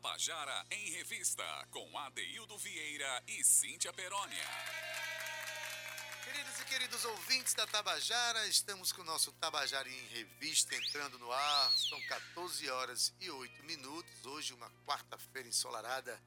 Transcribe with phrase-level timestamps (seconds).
[0.00, 4.48] Tabajara em Revista, com Adeildo Vieira e Cíntia Perónia.
[6.24, 11.30] Queridos e queridos ouvintes da Tabajara, estamos com o nosso Tabajara em Revista entrando no
[11.30, 11.72] ar.
[11.72, 14.24] São 14 horas e 8 minutos.
[14.24, 16.18] Hoje, uma quarta-feira ensolarada,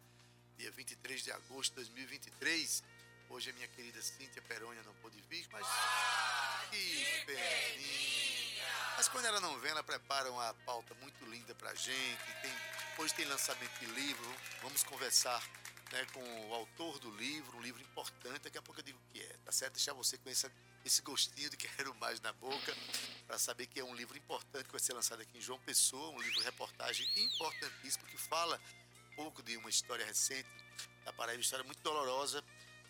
[0.56, 2.84] dia 23 de agosto de 2023.
[3.28, 5.66] Hoje a minha querida Cíntia Perônia não pôde vir, mas.
[5.66, 8.44] Ah, que peninha!
[8.96, 12.24] Mas quando ela não vem, ela prepara uma pauta muito linda pra gente.
[12.42, 12.52] Tem,
[12.98, 14.36] hoje tem lançamento de livro.
[14.62, 15.42] Vamos conversar
[15.92, 18.40] né, com o autor do livro, um livro importante.
[18.40, 19.74] Daqui a pouco eu digo o que é, tá certo?
[19.74, 20.50] Deixar você com esse,
[20.86, 22.76] esse gostinho de quero mais na boca,
[23.28, 26.10] para saber que é um livro importante que vai ser lançado aqui em João Pessoa,
[26.10, 28.60] um livro reportagem importantíssimo que fala
[29.12, 30.50] um pouco de uma história recente
[31.06, 32.44] da Paraíba, uma história muito dolorosa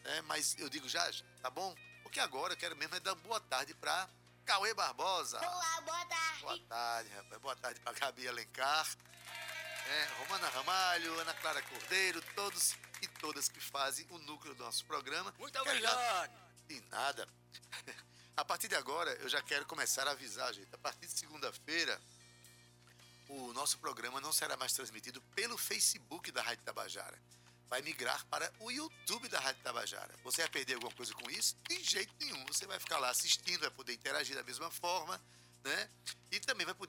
[0.03, 0.21] né?
[0.23, 1.09] Mas eu digo já,
[1.41, 1.75] tá bom?
[2.03, 4.09] Porque agora eu quero mesmo é dar boa tarde para
[4.45, 5.39] Cauê Barbosa.
[5.39, 6.41] Olá, boa tarde.
[6.41, 7.41] Boa tarde, rapaz.
[7.41, 8.87] Boa tarde para Gabi Alencar,
[9.85, 10.07] né?
[10.19, 15.33] Romana Ramalho, Ana Clara Cordeiro, todos e todas que fazem o núcleo do nosso programa.
[15.37, 16.31] Muito obrigado.
[16.67, 17.27] De nada.
[18.35, 20.73] A partir de agora, eu já quero começar a avisar, gente.
[20.73, 22.01] A partir de segunda-feira,
[23.29, 27.21] o nosso programa não será mais transmitido pelo Facebook da Rádio Tabajara
[27.73, 30.13] vai migrar para o YouTube da Rádio Tabajara.
[30.23, 31.55] Você vai perder alguma coisa com isso?
[31.67, 32.45] De jeito nenhum.
[32.45, 35.19] Você vai ficar lá assistindo, vai poder interagir da mesma forma,
[35.63, 35.89] né?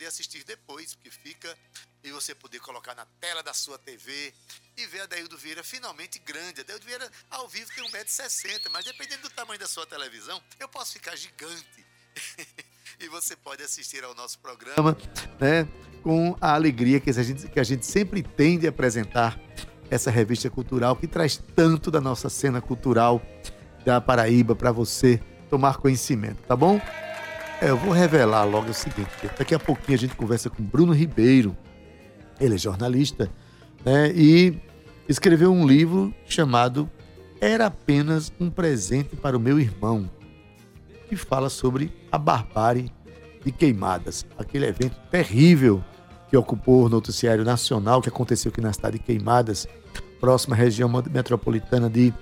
[0.05, 1.57] Poder assistir depois, porque fica
[2.03, 4.35] e você poder colocar na tela da sua TV
[4.77, 6.61] e ver a Daildo Vieira finalmente grande.
[6.61, 10.69] A Daildo Vieira ao vivo tem 1,60m, mas dependendo do tamanho da sua televisão, eu
[10.69, 11.87] posso ficar gigante.
[13.01, 14.95] e você pode assistir ao nosso programa,
[15.41, 15.67] né?
[16.03, 19.41] Com a alegria que a gente, que a gente sempre tem de apresentar
[19.91, 23.23] essa revista cultural que traz tanto da nossa cena cultural
[23.87, 25.19] da Paraíba para você
[25.49, 26.79] tomar conhecimento, tá bom?
[27.61, 30.93] É, eu vou revelar logo o seguinte: daqui a pouquinho a gente conversa com Bruno
[30.93, 31.57] Ribeiro.
[32.41, 33.31] Ele é jornalista
[33.85, 34.59] né, e
[35.09, 36.91] escreveu um livro chamado
[37.41, 40.11] Era apenas um presente para o meu irmão,
[41.09, 42.91] que fala sobre a barbárie
[43.45, 45.85] de queimadas, aquele evento terrível
[46.29, 49.69] que ocupou o noticiário nacional que aconteceu aqui na cidade de Queimadas,
[50.19, 52.13] próxima região metropolitana de,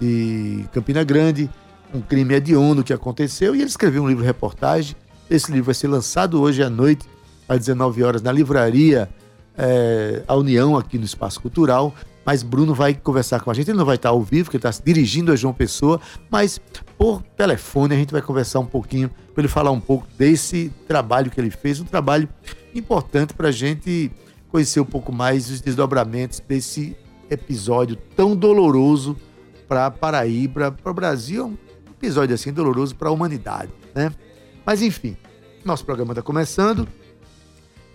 [0.00, 1.50] de Campina Grande,
[1.92, 4.96] um crime hediondo que aconteceu, e ele escreveu um livro reportagem.
[5.28, 7.06] Esse livro vai ser lançado hoje à noite,
[7.48, 9.08] às 19 horas, na livraria
[9.56, 11.94] é, A União, aqui no Espaço Cultural.
[12.24, 14.68] Mas Bruno vai conversar com a gente, ele não vai estar ao vivo, porque ele
[14.68, 16.00] está dirigindo a João Pessoa,
[16.30, 16.60] mas
[16.96, 21.30] por telefone a gente vai conversar um pouquinho, para ele falar um pouco desse trabalho
[21.30, 22.28] que ele fez, um trabalho
[22.74, 24.10] importante para a gente
[24.48, 26.96] conhecer um pouco mais os desdobramentos desse
[27.28, 29.16] episódio tão doloroso
[29.66, 31.58] para Paraíba, para o Brasil,
[32.02, 34.12] episódio assim doloroso para a humanidade, né?
[34.66, 35.16] Mas enfim,
[35.64, 36.88] nosso programa está começando.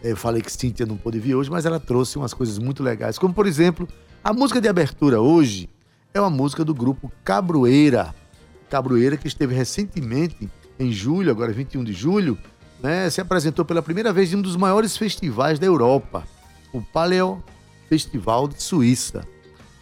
[0.01, 3.19] Eu falei que Cíntia não pôde vir hoje, mas ela trouxe umas coisas muito legais,
[3.19, 3.85] como por exemplo,
[4.23, 5.69] a música de abertura hoje
[6.13, 8.15] é uma música do grupo Cabroeira.
[8.69, 12.37] Cabroeira que esteve recentemente em julho, agora 21 de julho,
[12.81, 16.23] né, se apresentou pela primeira vez em um dos maiores festivais da Europa,
[16.71, 17.43] o Paleo
[17.89, 19.27] Festival de Suíça.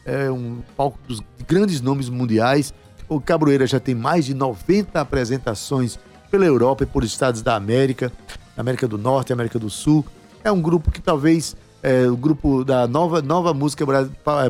[0.04, 2.74] É um palco dos grandes nomes mundiais.
[3.08, 6.00] O Cabroeira já tem mais de 90 apresentações
[6.32, 8.12] pela Europa e por estados da América,
[8.58, 10.06] América do Norte, América do Sul.
[10.44, 13.86] É um grupo que talvez é o grupo da nova, nova música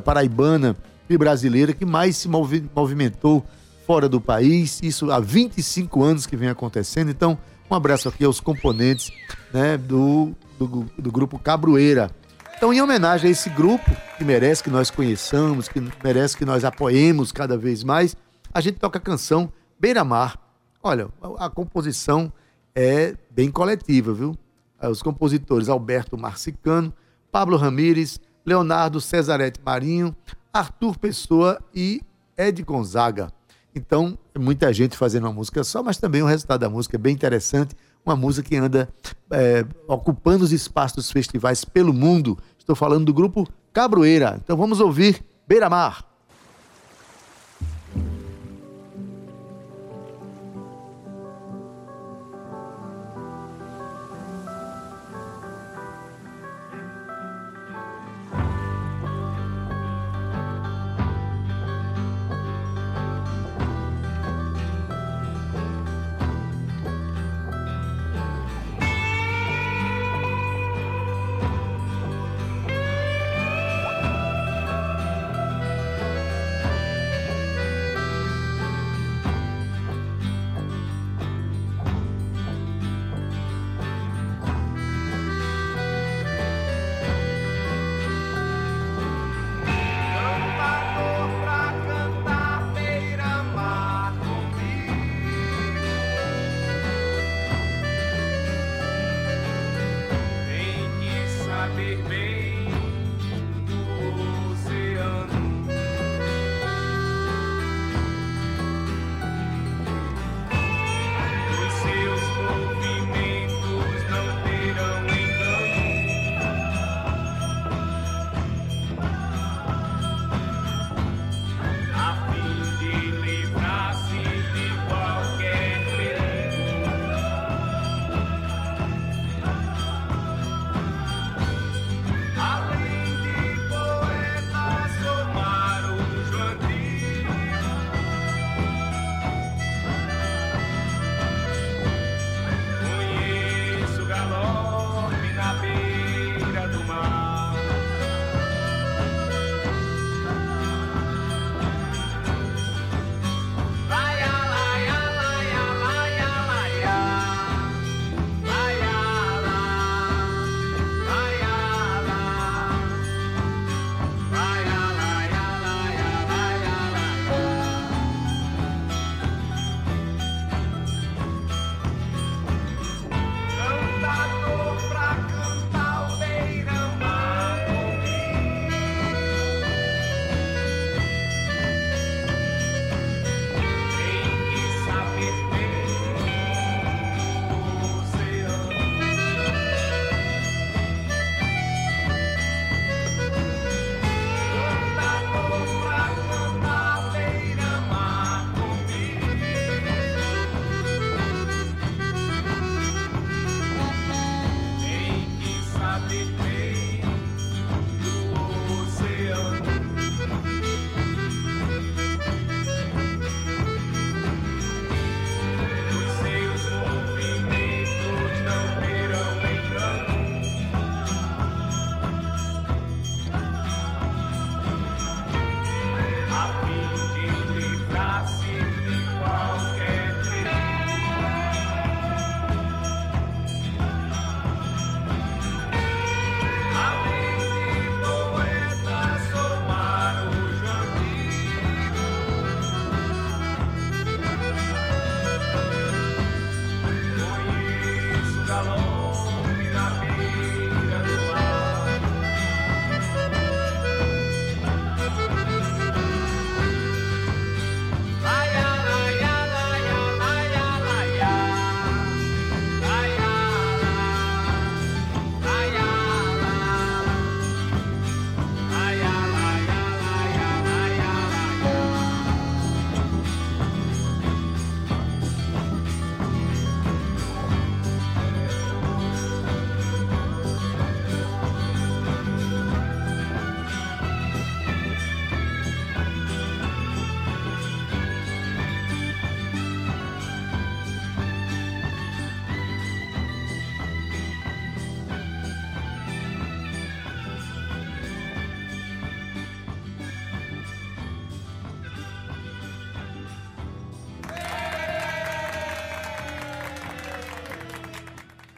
[0.04, 0.76] paraibana
[1.10, 3.46] e brasileira que mais se movimentou
[3.86, 4.80] fora do país.
[4.82, 7.12] Isso há 25 anos que vem acontecendo.
[7.12, 7.38] Então,
[7.70, 9.12] um abraço aqui aos componentes
[9.54, 12.10] né, do, do, do grupo Cabroeira.
[12.56, 16.64] Então, em homenagem a esse grupo que merece que nós conheçamos, que merece que nós
[16.64, 18.16] apoiemos cada vez mais,
[18.56, 20.40] a gente toca a canção Beira Mar.
[20.82, 22.32] Olha, a, a composição
[22.74, 24.34] é bem coletiva, viu?
[24.82, 26.94] Os compositores Alberto Marcicano,
[27.30, 30.16] Pablo Ramires, Leonardo Cesarete Marinho,
[30.54, 32.02] Arthur Pessoa e
[32.38, 33.30] Ed Gonzaga.
[33.76, 37.14] Então, muita gente fazendo uma música só, mas também o resultado da música é bem
[37.14, 38.88] interessante uma música que anda
[39.32, 42.38] é, ocupando os espaços dos festivais pelo mundo.
[42.58, 44.40] Estou falando do grupo Cabroeira.
[44.42, 46.15] Então vamos ouvir Beira Mar.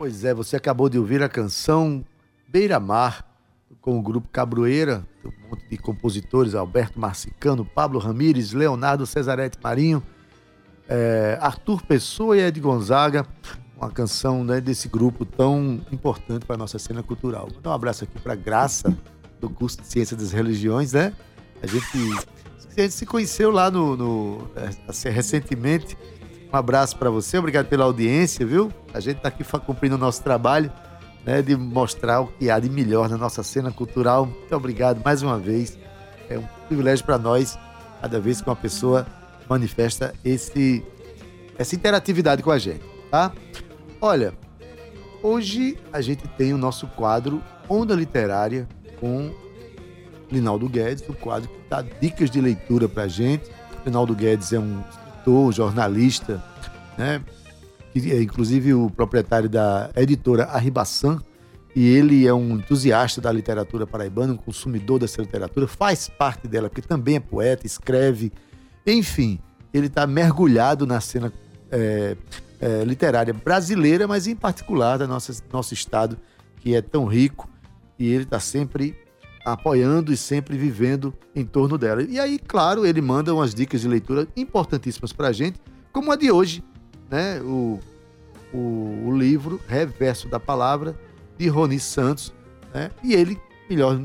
[0.07, 2.01] Pois é, você acabou de ouvir a canção
[2.47, 3.29] Beira Mar,
[3.81, 10.01] com o grupo Cabroeira, um monte de compositores, Alberto Marcicano, Pablo Ramires, Leonardo Cesarete Marinho,
[10.87, 13.27] é, Arthur Pessoa e Ed Gonzaga,
[13.75, 17.49] uma canção né, desse grupo tão importante para a nossa cena cultural.
[17.51, 18.97] Vou dar um abraço aqui para Graça,
[19.41, 21.11] do curso de Ciência das Religiões, né?
[21.61, 21.97] A gente,
[22.77, 24.51] a gente se conheceu lá no, no
[24.87, 25.97] assim, recentemente.
[26.51, 28.71] Um abraço para você, obrigado pela audiência, viu?
[28.93, 30.71] A gente está aqui cumprindo o nosso trabalho
[31.25, 34.25] né, de mostrar o que há de melhor na nossa cena cultural.
[34.25, 35.77] Muito obrigado mais uma vez.
[36.29, 37.59] É um privilégio para nós,
[38.01, 39.05] cada vez que uma pessoa
[39.49, 40.83] manifesta esse,
[41.57, 43.33] essa interatividade com a gente, tá?
[43.99, 44.33] Olha,
[45.21, 48.65] hoje a gente tem o nosso quadro Onda Literária
[48.99, 49.33] com
[50.31, 53.49] Linaldo Guedes, o quadro que dá dicas de leitura para gente.
[53.85, 54.81] Linaldo Guedes é um
[55.27, 56.43] escritor, jornalista,
[56.97, 57.21] né?
[57.91, 61.21] que é inclusive o proprietário da editora Arribaçã,
[61.75, 66.69] e ele é um entusiasta da literatura paraibana, um consumidor dessa literatura, faz parte dela,
[66.69, 68.31] porque também é poeta, escreve,
[68.85, 69.39] enfim,
[69.73, 71.31] ele está mergulhado na cena
[71.69, 72.15] é,
[72.59, 76.17] é, literária brasileira, mas em particular da nossa, nosso estado,
[76.61, 77.49] que é tão rico,
[77.99, 78.95] e ele está sempre
[79.53, 82.03] apoiando e sempre vivendo em torno dela.
[82.03, 85.57] E aí, claro, ele manda umas dicas de leitura importantíssimas para a gente,
[85.91, 86.61] como a de hoje,
[87.09, 87.41] né?
[87.41, 87.79] O,
[88.53, 90.99] o, o, livro Reverso da Palavra,
[91.37, 92.33] de Roni Santos,
[92.73, 92.91] né?
[93.01, 93.39] E ele,
[93.69, 93.97] melhor,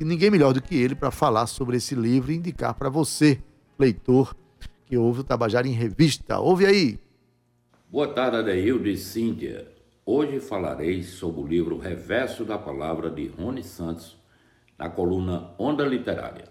[0.00, 3.38] ninguém melhor do que ele para falar sobre esse livro e indicar para você,
[3.78, 4.34] leitor,
[4.84, 6.40] que ouve o Tabajara em Revista.
[6.40, 6.98] Ouve aí!
[7.88, 9.68] Boa tarde, Adeildo e Cíntia.
[10.04, 14.17] Hoje falarei sobre o livro Reverso da Palavra de Rony Santos,
[14.78, 16.44] na coluna Onda Literária.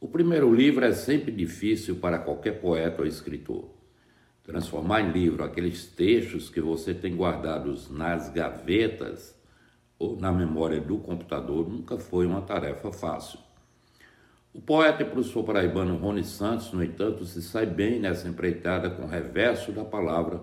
[0.00, 3.70] O primeiro livro é sempre difícil para qualquer poeta ou escritor.
[4.44, 9.36] Transformar em livro aqueles textos que você tem guardados nas gavetas
[9.98, 13.38] ou na memória do computador nunca foi uma tarefa fácil.
[14.52, 19.04] O poeta e professor paraibano Rony Santos, no entanto, se sai bem nessa empreitada com
[19.04, 20.42] o reverso da palavra,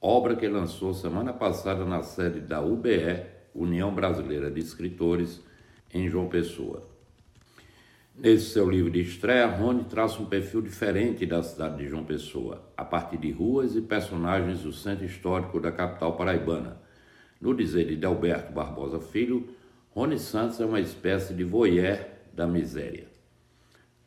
[0.00, 5.42] obra que lançou semana passada na sede da UBE, União Brasileira de Escritores,
[5.92, 6.88] em João Pessoa.
[8.16, 12.70] Nesse seu livro de estreia, Rony traça um perfil diferente da cidade de João Pessoa,
[12.76, 16.80] a partir de ruas e personagens do centro histórico da capital paraibana.
[17.40, 19.48] No dizer de Delberto Barbosa Filho,
[19.90, 21.98] Rony Santos é uma espécie de voyeur
[22.32, 23.08] da miséria.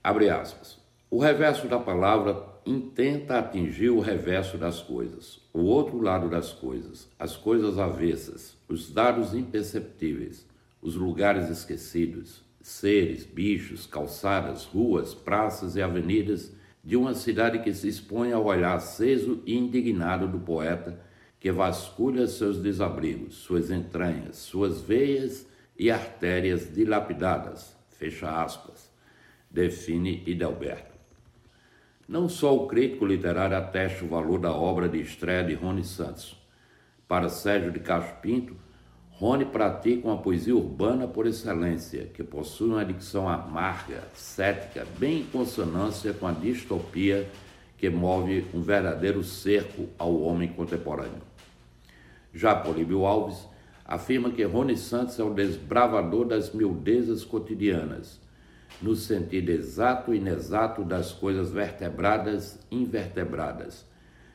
[0.04, 0.80] Abre aspas.
[1.10, 7.10] O reverso da palavra intenta atingir o reverso das coisas, o outro lado das coisas,
[7.20, 10.48] as coisas avessas, os dados imperceptíveis,
[10.84, 17.88] os lugares esquecidos, seres, bichos, calçadas, ruas, praças e avenidas de uma cidade que se
[17.88, 21.00] expõe ao olhar aceso e indignado do poeta
[21.40, 25.48] que vasculha seus desabrigos, suas entranhas, suas veias
[25.80, 28.92] e artérias dilapidadas, fecha aspas,
[29.50, 30.94] define Idelberto.
[32.06, 36.38] Não só o crítico literário atesta o valor da obra de estreia de Rony Santos.
[37.08, 38.56] Para Sérgio de Castro Pinto,
[39.24, 45.24] Rony pratica uma poesia urbana por excelência, que possui uma dicção amarga, cética, bem em
[45.24, 47.30] consonância com a distopia
[47.78, 51.22] que move um verdadeiro cerco ao homem contemporâneo.
[52.34, 53.48] Já Políbio Alves
[53.86, 58.20] afirma que Rony Santos é o desbravador das miudezas cotidianas,
[58.82, 63.86] no sentido exato e inexato das coisas vertebradas e invertebradas,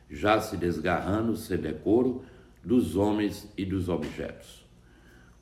[0.09, 2.23] já se desgarrando sem decoro
[2.63, 4.58] dos homens e dos objetos.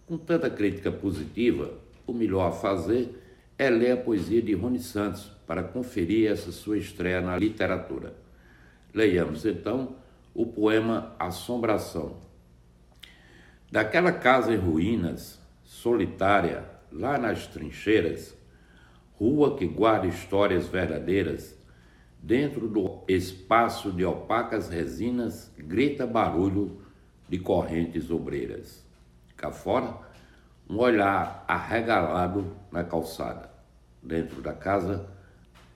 [0.07, 1.73] Com tanta crítica positiva,
[2.07, 3.21] o melhor a fazer
[3.57, 8.15] é ler a poesia de Rony Santos para conferir essa sua estreia na literatura.
[8.93, 9.97] Leiamos então
[10.33, 12.15] o poema Assombração.
[13.69, 18.33] Daquela casa em ruínas, solitária, lá nas trincheiras,
[19.19, 21.53] rua que guarda histórias verdadeiras,
[22.23, 26.81] dentro do espaço de opacas resinas, grita barulho
[27.27, 28.86] de correntes obreiras.
[29.37, 29.93] Cá fora,
[30.67, 33.49] um olhar arregalado na calçada.
[34.01, 35.07] Dentro da casa,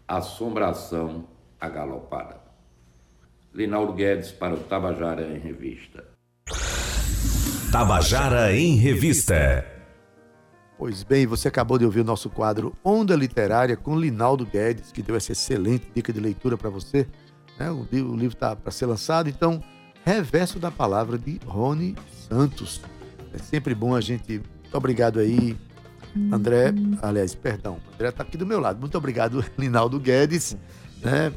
[0.07, 1.27] assombração
[1.59, 2.41] agalopada.
[3.53, 6.03] Linaldo Guedes para o Tabajara em Revista.
[7.71, 9.65] Tabajara em Revista.
[10.77, 15.03] Pois bem, você acabou de ouvir o nosso quadro Onda Literária com Linaldo Guedes, que
[15.03, 17.07] deu essa excelente dica de leitura para você.
[17.59, 17.69] Né?
[17.69, 17.83] O
[18.15, 19.63] livro está para ser lançado, então,
[20.03, 21.95] Reverso da Palavra de Rony
[22.27, 22.81] Santos.
[23.33, 24.41] É sempre bom a gente.
[24.61, 25.57] Muito obrigado aí,
[26.31, 26.73] André.
[27.01, 28.79] Aliás, perdão, André está aqui do meu lado.
[28.79, 30.57] Muito obrigado, Linaldo Guedes,
[31.01, 31.31] né,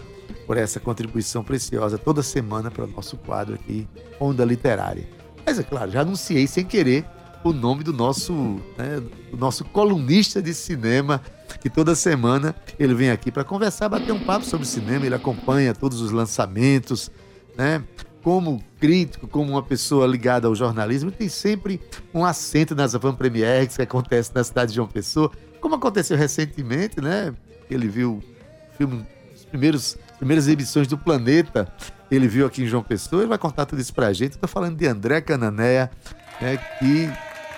[0.47, 3.89] por essa contribuição preciosa toda semana para o nosso quadro aqui,
[4.21, 5.09] Onda Literária.
[5.47, 7.05] Mas Mas, é claro, já anunciei sem querer
[7.45, 8.33] o nome do nosso,
[8.79, 11.21] né, do nosso colunista de cinema,
[11.61, 15.75] que toda semana ele vem aqui para conversar, bater um papo sobre cinema, ele acompanha
[15.75, 17.11] todos os lançamentos,
[17.57, 17.85] né?
[18.23, 21.81] Como crítico, como uma pessoa ligada ao jornalismo, tem sempre
[22.13, 27.01] um assento nas van premieres que acontece na cidade de João Pessoa, como aconteceu recentemente,
[27.01, 27.33] né?
[27.71, 31.67] Ele viu o filme, os primeiros primeiras exibições do Planeta,
[32.11, 34.33] ele viu aqui em João Pessoa, ele vai contar tudo isso pra gente.
[34.33, 35.91] Estou falando de André Cananéia,
[36.39, 37.11] né, que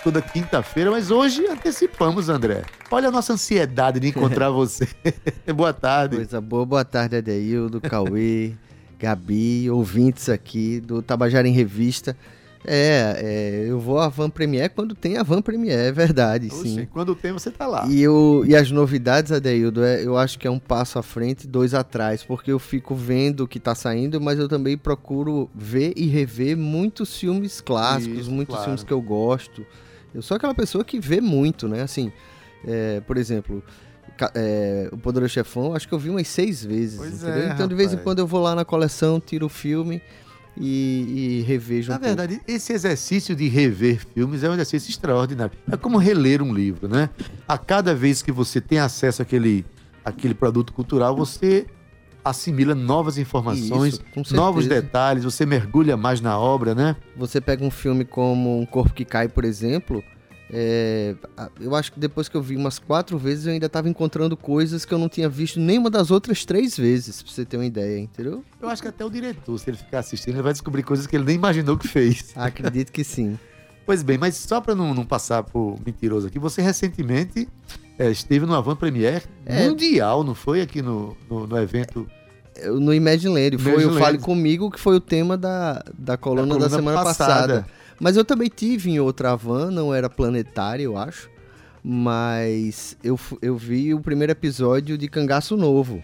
[0.05, 2.63] toda quinta-feira, mas hoje antecipamos, André.
[2.89, 4.87] Olha a nossa ansiedade de encontrar você.
[5.53, 6.15] boa tarde.
[6.19, 8.55] Coisa boa, boa tarde, Adeildo, Cauê,
[8.99, 12.17] Gabi, ouvintes aqui do Tabajara em Revista.
[12.69, 16.69] É, é, eu vou à Van Premier quando tem a Van Premier, é verdade, Oxe,
[16.69, 16.89] sim.
[16.91, 17.87] Quando tem, você tá lá.
[17.87, 21.47] E, eu, e as novidades, Adeildo, é, eu acho que é um passo à frente,
[21.47, 25.93] dois atrás, porque eu fico vendo o que tá saindo, mas eu também procuro ver
[25.97, 28.65] e rever muitos filmes clássicos, Isso, muitos claro.
[28.65, 29.65] filmes que eu gosto.
[30.13, 31.83] Eu sou aquela pessoa que vê muito, né?
[31.83, 32.11] Assim,
[32.67, 33.63] é, por exemplo,
[34.35, 36.99] é, o Poderoso Chefão, acho que eu vi umas seis vezes.
[36.99, 37.51] Pois entendeu?
[37.51, 40.01] É, então, de vez em quando eu vou lá na coleção, tiro o filme
[40.57, 42.51] e, e revejo Na um verdade, pouco.
[42.51, 45.57] esse exercício de rever filmes é um exercício extraordinário.
[45.71, 47.11] É como reler um livro, né?
[47.47, 49.65] A cada vez que você tem acesso àquele,
[50.05, 51.67] àquele produto cultural, você
[52.25, 56.97] assimila novas informações, Isso, novos detalhes, você mergulha mais na obra, né?
[57.17, 60.03] Você pega um filme como Um Corpo que Cai, por exemplo,
[60.51, 61.15] é,
[61.61, 64.85] eu acho que depois que eu vi umas quatro vezes, eu ainda estava encontrando coisas
[64.85, 67.99] que eu não tinha visto nenhuma das outras três vezes, pra você ter uma ideia,
[67.99, 68.45] entendeu?
[68.61, 71.17] Eu acho que até o diretor, se ele ficar assistindo, ele vai descobrir coisas que
[71.17, 72.33] ele nem imaginou que fez.
[72.37, 73.39] Acredito que sim.
[73.85, 77.49] pois bem, mas só para não, não, passar por mentiroso aqui, você recentemente
[77.99, 80.61] é, esteve no Avant Premiere é, mundial, não foi?
[80.61, 82.07] Aqui no, no, no evento
[82.65, 83.59] no Imagine Land.
[83.59, 87.03] Foi o Fale Comigo, que foi o tema da, da coluna da, coluna da semana
[87.03, 87.35] passada.
[87.35, 87.67] passada.
[87.99, 91.31] Mas eu também tive em outra van, não era planetária, eu acho.
[91.83, 96.03] Mas eu, eu vi o primeiro episódio de Cangaço Novo.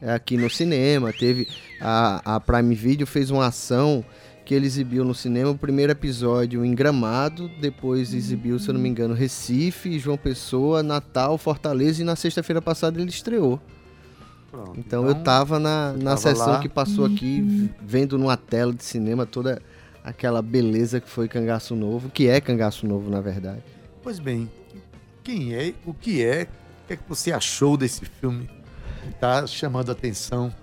[0.00, 1.12] É aqui no cinema.
[1.12, 1.48] Teve.
[1.80, 4.04] A, a Prime Video fez uma ação
[4.44, 8.80] que ele exibiu no cinema o primeiro episódio em Gramado, depois exibiu, se eu não
[8.80, 13.58] me engano, Recife, João Pessoa, Natal, Fortaleza e na sexta-feira passada ele estreou.
[14.50, 16.60] Pronto, então, então, eu tava na, na tava sessão lá.
[16.60, 19.60] que passou aqui, vendo numa tela de cinema toda
[20.04, 23.62] aquela beleza que foi Cangaço Novo, que é Cangaço Novo, na verdade.
[24.02, 24.50] Pois bem,
[25.22, 28.46] quem é, o que é, o que, é que você achou desse filme
[29.02, 30.54] que está chamando a atenção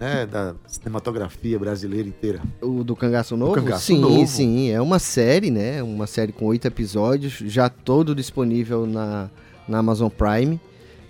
[0.00, 2.40] né, da cinematografia brasileira inteira?
[2.62, 3.54] O do Cangaço Novo?
[3.54, 4.26] Cangaço sim, Novo.
[4.26, 4.70] sim.
[4.70, 5.82] É uma série, né?
[5.82, 9.30] Uma série com oito episódios, já todo disponível na,
[9.68, 10.58] na Amazon Prime.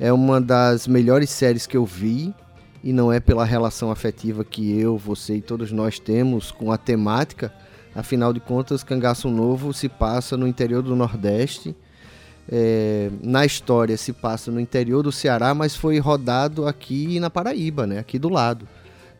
[0.00, 2.34] É uma das melhores séries que eu vi
[2.82, 6.76] e não é pela relação afetiva que eu, você e todos nós temos com a
[6.76, 7.52] temática,
[7.96, 11.74] Afinal de contas, Cangaço Novo se passa no interior do Nordeste.
[12.46, 17.86] É, na história se passa no interior do Ceará, mas foi rodado aqui na Paraíba,
[17.86, 17.98] né?
[17.98, 18.68] aqui do lado.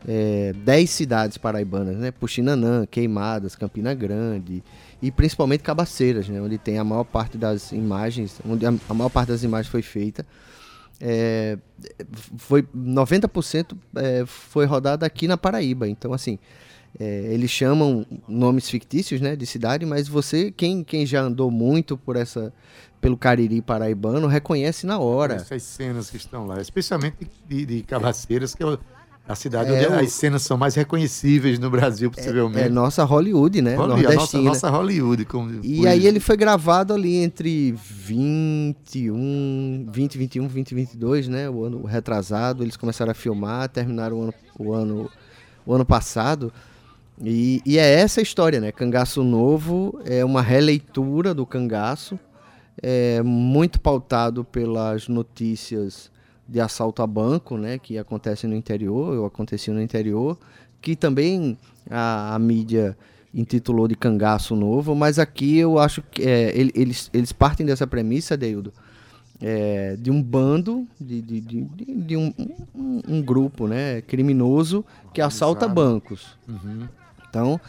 [0.07, 2.11] É, dez cidades paraibanas, né?
[2.11, 4.63] Puxinanã, Queimadas, Campina Grande
[5.01, 6.39] e principalmente Cabaceiras, né?
[6.39, 9.81] onde tem a maior parte das imagens, onde a, a maior parte das imagens foi
[9.81, 10.23] feita.
[11.01, 11.57] É,
[12.37, 15.87] foi 90% é, foi rodada aqui na Paraíba.
[15.87, 16.37] Então, assim,
[16.99, 21.95] é, eles chamam nomes fictícios, né, de cidade, mas você, quem, quem já andou muito
[21.95, 22.51] por essa,
[22.99, 25.35] pelo Cariri paraibano, reconhece na hora.
[25.35, 28.77] Essas cenas que estão lá, especialmente de, de Cabaceiras, que é
[29.27, 32.61] a cidade é, onde as cenas são mais reconhecíveis no Brasil, possivelmente.
[32.61, 33.75] É, é nossa Hollywood, né?
[33.75, 34.15] Hollywood.
[34.15, 35.25] Nossa, nossa Hollywood.
[35.25, 41.49] Como, e aí ele foi gravado ali entre 21, 20, 21, 20 22, né?
[41.49, 42.63] O ano retrasado.
[42.63, 45.11] Eles começaram a filmar, terminaram o ano, o ano,
[45.65, 46.53] o ano passado.
[47.23, 48.71] E, e, é essa a história, né?
[48.71, 52.19] Cangaço Novo é uma releitura do Cangaço,
[52.81, 56.11] é muito pautado pelas notícias
[56.47, 57.79] de assalto a banco, né?
[57.79, 60.37] Que acontecem no interior, ou aconteciam no interior,
[60.79, 61.57] que também
[61.89, 62.95] a, a, mídia
[63.33, 68.37] intitulou de Cangaço Novo, mas aqui eu acho que é, eles, eles partem dessa premissa,
[68.37, 68.71] Deildo,
[69.41, 72.33] é, de um bando, de, de, de, de um,
[72.75, 76.37] um, um, grupo né, criminoso que assalta bancos.
[76.47, 76.87] Uhum.
[77.37, 77.61] Então,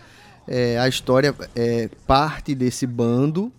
[0.47, 3.53] é, a história é parte desse bando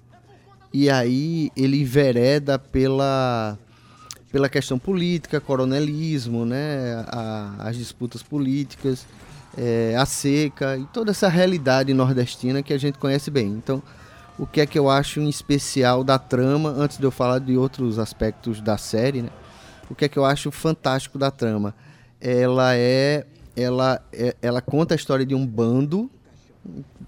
[0.74, 3.58] e aí ele envereda pela
[4.32, 9.06] pela questão política, coronelismo, né, a, as disputas políticas,
[9.58, 13.48] é, a seca e toda essa realidade nordestina que a gente conhece bem.
[13.48, 13.82] Então,
[14.38, 17.56] o que é que eu acho em especial da trama, antes de eu falar de
[17.58, 19.30] outros aspectos da série, né?
[19.90, 21.74] O que é que eu acho fantástico da trama?
[22.22, 23.26] Ela é
[23.60, 26.10] ela, é, ela conta a história de um bando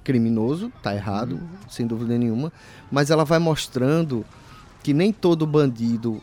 [0.03, 2.51] criminoso, tá errado, sem dúvida nenhuma,
[2.91, 4.25] mas ela vai mostrando
[4.83, 6.21] que nem todo bandido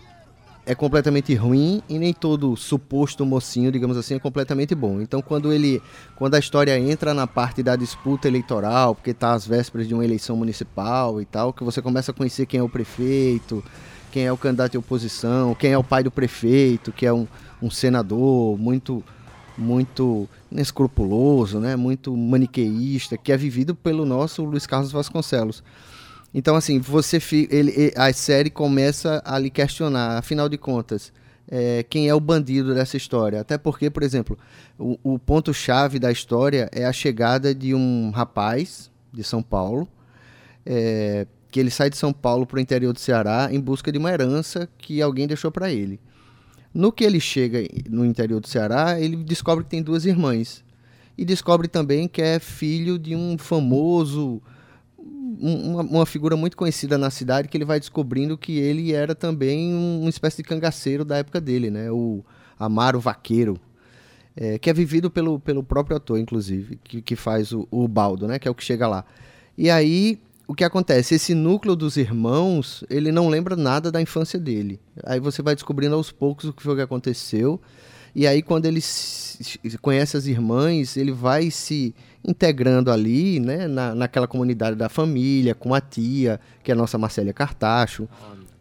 [0.67, 5.01] é completamente ruim e nem todo suposto mocinho, digamos assim, é completamente bom.
[5.01, 5.81] Então, quando ele,
[6.15, 10.05] quando a história entra na parte da disputa eleitoral, porque tá às vésperas de uma
[10.05, 13.65] eleição municipal e tal, que você começa a conhecer quem é o prefeito,
[14.13, 17.27] quem é o candidato de oposição, quem é o pai do prefeito, que é um,
[17.63, 19.03] um senador muito
[19.59, 25.63] muito inescrupuloso, né, muito maniqueísta, que é vivido pelo nosso Luiz Carlos Vasconcelos.
[26.33, 27.19] Então, assim, você
[27.51, 31.13] ele, a série começa a lhe questionar, afinal de contas,
[31.51, 33.41] é, quem é o bandido dessa história.
[33.41, 34.39] Até porque, por exemplo,
[34.79, 39.89] o, o ponto-chave da história é a chegada de um rapaz de São Paulo,
[40.65, 43.97] é, que ele sai de São Paulo para o interior do Ceará em busca de
[43.97, 45.99] uma herança que alguém deixou para ele.
[46.79, 47.59] No que ele chega
[47.91, 50.63] no interior do Ceará, ele descobre que tem duas irmãs.
[51.17, 54.41] E descobre também que é filho de um famoso
[55.41, 60.09] uma, figura muito conhecida na cidade que ele vai descobrindo que ele era também uma
[60.09, 61.91] espécie de cangaceiro da época dele, né?
[61.91, 62.25] O
[62.57, 63.59] Amaro Vaqueiro,
[64.37, 68.29] é, que é vivido pelo, pelo próprio ator, inclusive, que, que faz o, o Baldo,
[68.29, 68.39] né?
[68.39, 69.05] Que é o que chega lá.
[69.57, 71.15] E aí, o que acontece?
[71.15, 74.81] Esse núcleo dos irmãos, ele não lembra nada da infância dele.
[75.05, 77.61] Aí você vai descobrindo aos poucos o que foi que aconteceu.
[78.15, 78.81] E aí, quando ele
[79.83, 81.95] conhece as irmãs, ele vai se
[82.27, 86.97] integrando ali, né, na, naquela comunidade da família, com a tia, que é a nossa
[86.97, 88.09] Marcélia Cartacho,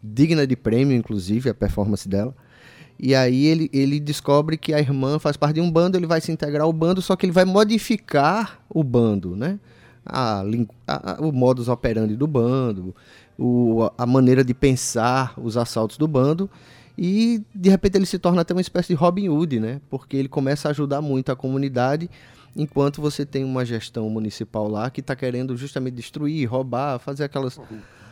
[0.02, 2.36] digna de prêmio, inclusive, a performance dela.
[2.98, 6.20] E aí ele, ele descobre que a irmã faz parte de um bando, ele vai
[6.20, 9.58] se integrar ao bando, só que ele vai modificar o bando, né?
[10.08, 10.42] A,
[10.86, 12.94] a, o modus operandi do bando,
[13.38, 16.50] o, a maneira de pensar os assaltos do bando.
[16.96, 19.80] E de repente ele se torna até uma espécie de Robin Hood, né?
[19.88, 22.10] Porque ele começa a ajudar muito a comunidade
[22.56, 27.60] enquanto você tem uma gestão municipal lá que está querendo justamente destruir, roubar, fazer aquelas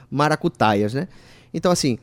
[0.09, 1.09] maracutaias, né?
[1.53, 1.99] Então, assim,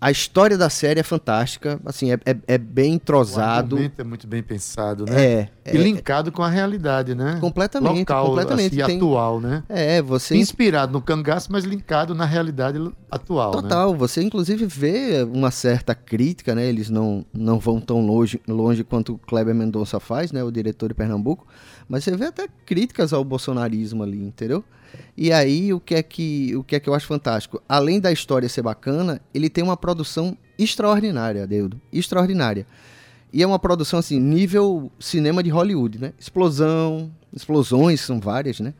[0.00, 3.76] a história da série é fantástica, assim, é, é, é bem entrosado.
[3.76, 5.24] O é muito bem pensado, né?
[5.24, 5.48] É.
[5.64, 7.38] E é, linkado com a realidade, né?
[7.40, 8.82] Completamente, Local, completamente.
[8.82, 8.96] Assim, Tem...
[8.98, 9.62] atual, né?
[9.68, 10.36] É, você...
[10.36, 12.78] Inspirado no cangaço, mas linkado na realidade
[13.10, 13.62] atual, né?
[13.62, 13.98] Total, né?
[13.98, 16.66] você inclusive vê uma certa crítica, né?
[16.66, 20.44] Eles não, não vão tão longe, longe quanto o Kleber Mendonça faz, né?
[20.44, 21.46] O diretor de Pernambuco.
[21.88, 24.64] Mas você vê até críticas ao bolsonarismo ali, entendeu?
[25.16, 27.62] E aí o que é que o que é que eu acho fantástico?
[27.68, 32.66] Além da história ser bacana, ele tem uma produção extraordinária, Adeudo, extraordinária.
[33.32, 36.12] E é uma produção assim, nível cinema de Hollywood, né?
[36.18, 38.72] Explosão, explosões são várias, né?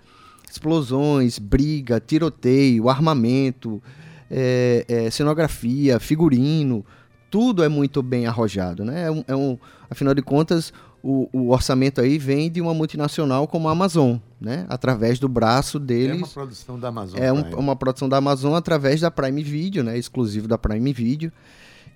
[0.51, 3.83] Explosões, briga, tiroteio, armamento,
[4.31, 6.85] é, é, cenografia, figurino,
[7.31, 9.05] tudo é muito bem arrojado, né?
[9.05, 9.59] É um, é um,
[9.91, 10.73] afinal de contas,
[11.09, 14.67] o, o, orçamento aí vem de uma multinacional como a Amazon, né?
[14.69, 16.17] Através do braço deles.
[16.17, 17.21] É uma produção da Amazon.
[17.21, 19.97] É um, uma produção da Amazon através da Prime Video, né?
[19.97, 21.31] Exclusivo da Prime Video.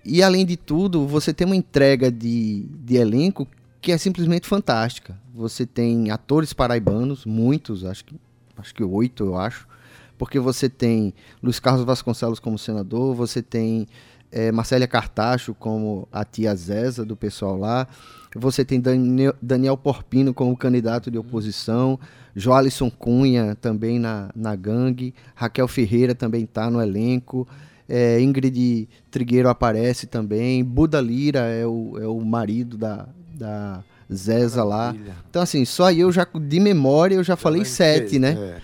[0.05, 3.49] E além de tudo, você tem uma entrega de, de elenco
[3.81, 5.19] que é simplesmente fantástica.
[5.35, 8.15] Você tem atores paraibanos, muitos, acho que
[8.57, 9.67] acho que oito, eu acho,
[10.19, 13.89] porque você tem Luiz Carlos Vasconcelos como senador, você tem
[14.31, 17.89] é, Marcélia Cartacho como a tia Zeza do pessoal lá,
[18.39, 21.99] você tem Daniel, Daniel Porpino como candidato de oposição,
[22.35, 27.47] Joalisson Cunha também na, na gangue, Raquel Ferreira também está no elenco,
[27.89, 34.63] é, Ingrid Trigueiro aparece também, Buda Lira é o, é o marido da, da Zeza
[34.63, 34.95] lá.
[35.29, 38.37] Então, assim, só eu já, de memória, eu já, já falei sete, né?
[38.39, 38.61] É.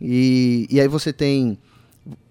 [0.00, 1.58] E, e aí você tem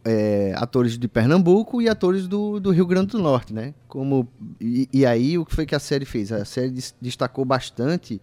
[0.07, 3.73] é, atores de Pernambuco e atores do, do Rio Grande do Norte, né?
[3.89, 4.25] Como,
[4.59, 6.31] e, e, aí o que foi que a série fez?
[6.31, 8.21] A série destacou bastante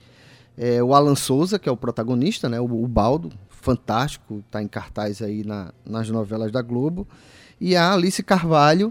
[0.56, 2.58] é, o Alan Souza, que é o protagonista, né?
[2.58, 7.06] O, o Baldo, fantástico, está em cartaz aí na, nas novelas da Globo.
[7.60, 8.90] E a Alice Carvalho,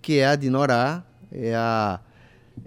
[0.00, 2.00] que é a de Norá, é a,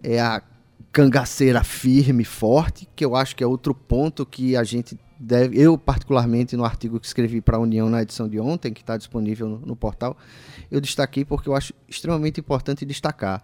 [0.04, 0.44] é a
[0.92, 5.78] cangaceira firme, forte, que eu acho que é outro ponto que a gente deve, eu
[5.78, 9.50] particularmente no artigo que escrevi para a União na edição de ontem, que está disponível
[9.50, 10.18] no, no, portal,
[10.72, 13.44] eu destaquei porque eu acho extremamente importante destacar.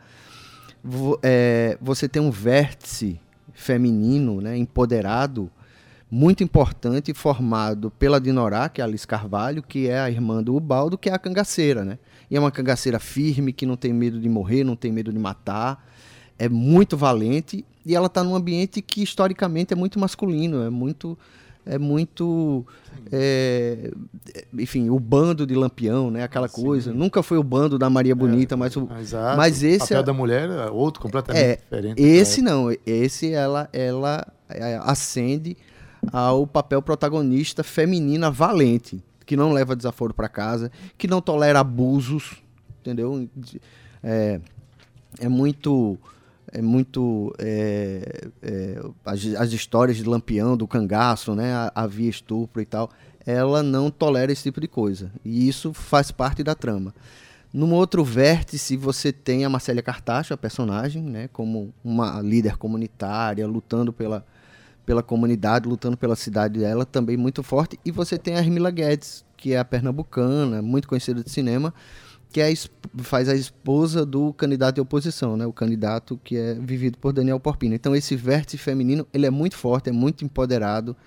[1.21, 3.19] é, você tem um vértice
[3.53, 5.51] feminino, né, empoderado,
[6.09, 10.55] muito importante, formado pela Dinorá, que é a Alice Carvalho, que é a irmã do
[10.55, 11.97] Ubaldo, que é a cangaceira, né?
[12.29, 15.19] E é uma cangaceira firme, que não tem medo de morrer, não tem medo de
[15.19, 15.83] matar,
[16.37, 21.17] é muito valente, e ela está num ambiente que historicamente é muito masculino, é muito
[21.65, 22.65] é muito.
[23.11, 23.91] É,
[24.53, 26.23] enfim, o bando de Lampião, né?
[26.23, 26.61] Aquela Sim.
[26.63, 26.93] coisa.
[26.93, 28.87] Nunca foi o bando da Maria Bonita, é, mas o.
[28.99, 29.37] Exato.
[29.37, 29.77] Mas esse.
[29.77, 32.01] O papel é, da mulher é outro, completamente é, diferente.
[32.01, 32.75] Esse não.
[32.85, 35.57] Esse ela, ela é, acende
[36.11, 42.43] ao papel protagonista feminina valente, que não leva desaforo para casa, que não tolera abusos,
[42.81, 43.27] entendeu?
[44.03, 44.39] É,
[45.19, 45.97] é muito
[46.55, 51.69] é muito é, é, as, as, histórias de Lampião, do cangaço, né?
[51.75, 52.89] Havia estupro e tal.
[53.25, 55.11] Ela não tolera esse tipo de coisa.
[55.23, 56.95] E isso faz parte da trama.
[57.53, 61.27] Num outro vértice, você tem a Marcélia Cartacho, a personagem, né?
[61.33, 64.25] Como uma líder comunitária, lutando pela,
[64.85, 67.77] pela comunidade, lutando pela cidade dela, também muito forte.
[67.83, 71.73] E você tem a Hermila Guedes, que é a pernambucana, muito conhecida de cinema,
[72.35, 72.53] que é
[72.97, 75.45] faz a esposa do candidato de oposição, né?
[75.45, 77.73] O candidato que é vivido por Daniel Porpino.
[77.73, 80.97] Então esse vértice feminino, ele é muito forte, é muito empoderado.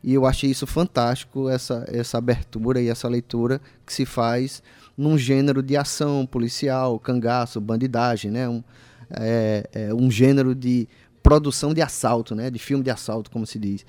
[0.00, 4.62] E eu achei isso fantástico, essa, essa abertura e essa leitura que se faz
[4.96, 8.48] num gênero de ação policial, cangaço, bandidagem, né?
[8.48, 8.62] Um,
[9.10, 10.86] é, é um gênero de
[11.20, 12.48] produção de assalto, né?
[12.48, 13.84] De filme de assalto, como se diz.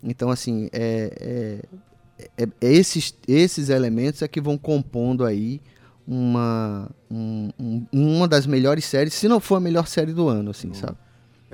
[0.00, 1.58] Então, assim, é,
[2.16, 5.60] é, é, é esses, esses elementos é que vão compondo aí
[6.06, 10.50] uma, um, um, uma das melhores séries, se não for a melhor série do ano,
[10.50, 10.96] assim, sabe?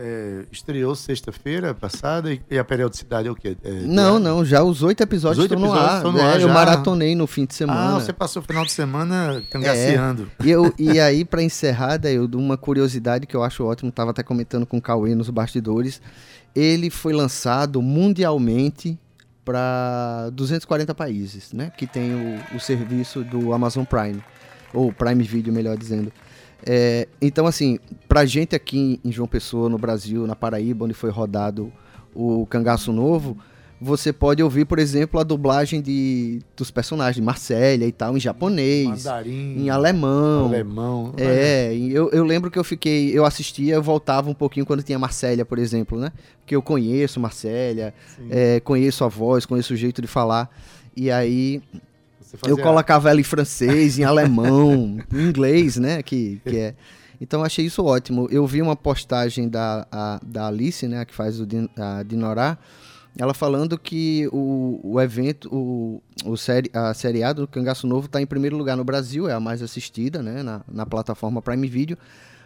[0.00, 3.56] É, estreou sexta-feira passada e, a periodicidade é o quê?
[3.64, 6.40] É, não, não, já os oito episódios, os estão, episódios no estão no ar.
[6.40, 7.96] É, eu maratonei no fim de semana.
[7.96, 10.30] Ah, você passou o final de semana cangaceando.
[10.38, 13.88] É, e, eu, e aí, para encerrar, daí, eu, uma curiosidade que eu acho ótimo,
[13.88, 16.00] estava até comentando com o Cauê nos bastidores,
[16.54, 18.96] ele foi lançado mundialmente
[19.44, 21.72] para 240 países, né?
[21.76, 24.22] Que tem o, o serviço do Amazon Prime
[24.72, 26.12] ou Prime Video, melhor dizendo.
[26.66, 27.78] É, então, assim,
[28.08, 31.72] pra gente aqui em João Pessoa, no Brasil, na Paraíba, onde foi rodado
[32.14, 33.36] o Cangaço Novo,
[33.80, 39.04] você pode ouvir, por exemplo, a dublagem de, dos personagens, Marcélia e tal, em japonês,
[39.04, 40.46] Mandarim, em alemão.
[40.46, 41.14] Alemão.
[41.16, 44.98] É, eu, eu lembro que eu fiquei, eu assistia, eu voltava um pouquinho quando tinha
[44.98, 46.12] Marcélia, por exemplo, né?
[46.40, 47.94] Porque eu conheço Marcélia,
[48.28, 50.50] é, conheço a voz, conheço o jeito de falar.
[50.96, 51.62] E aí
[52.46, 56.02] eu colocava ela em francês, em alemão, em inglês, né?
[56.02, 56.74] Que, que é.
[57.20, 58.28] Então achei isso ótimo.
[58.30, 62.56] Eu vi uma postagem da, a, da Alice, né, que faz o a Dinorá,
[63.16, 68.22] ela falando que o, o evento, o, o série, a seriado do Cangaço Novo está
[68.22, 71.98] em primeiro lugar no Brasil, é a mais assistida, né, na, na plataforma Prime Video,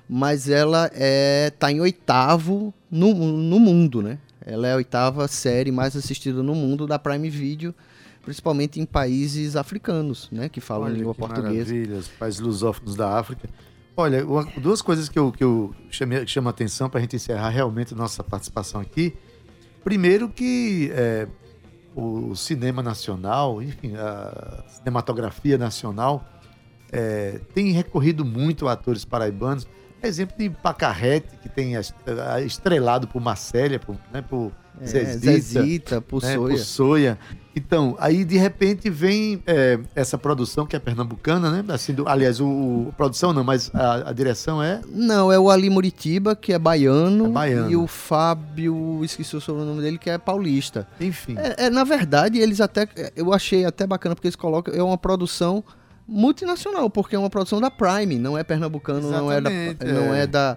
[0.08, 4.18] mas ela é tá em oitavo no, no mundo, né?
[4.44, 7.74] Ela é a oitava série mais assistida no mundo da Prime Video
[8.22, 11.74] principalmente em países africanos, né, que falam Olha, língua que portuguesa.
[11.74, 13.48] Maravilha, países lusófonos da África.
[13.96, 17.16] Olha, uma, duas coisas que eu, que eu chame, chamo a atenção para a gente
[17.16, 19.14] encerrar realmente nossa participação aqui.
[19.84, 21.26] Primeiro que é,
[21.94, 26.24] o cinema nacional, enfim, a cinematografia nacional
[26.90, 29.66] é, tem recorrido muito a atores paraibanos.
[30.02, 31.74] Exemplo de Pacarrete, que tem
[32.44, 37.16] estrelado por Marcélia, por, né, por é, Zezita, Zezita, por, né.
[37.54, 41.64] Então, aí de repente vem é, essa produção que é pernambucana, né?
[41.74, 44.80] Assim, do, aliás, o, o, produção não, mas a, a, direção é.
[44.88, 47.70] Não, é o Ali Muritiba, que é baiano, é baiano.
[47.70, 50.86] e o Fábio, esqueci o sobrenome dele, que é paulista.
[50.98, 51.36] Enfim.
[51.36, 52.88] É, é, na verdade, eles até.
[53.14, 54.74] Eu achei até bacana, porque eles colocam.
[54.74, 55.62] É uma produção
[56.08, 59.50] multinacional, porque é uma produção da Prime, não é pernambucano, não é da.
[59.50, 60.56] Não é, é da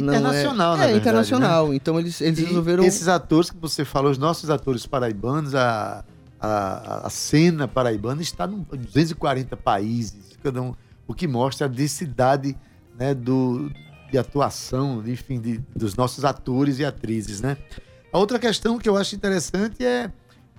[0.00, 1.68] internacional, é, é internacional.
[1.68, 1.76] Né?
[1.76, 2.84] Então eles, eles resolveram.
[2.84, 6.04] Esses atores que você falou, os nossos atores paraibanos, a,
[6.40, 10.74] a, a cena paraibana está em 240 países, cada um,
[11.06, 12.56] o que mostra a densidade
[12.98, 13.70] né, do,
[14.10, 17.56] de atuação, enfim, de, dos nossos atores e atrizes, né?
[18.12, 20.10] A outra questão que eu acho interessante é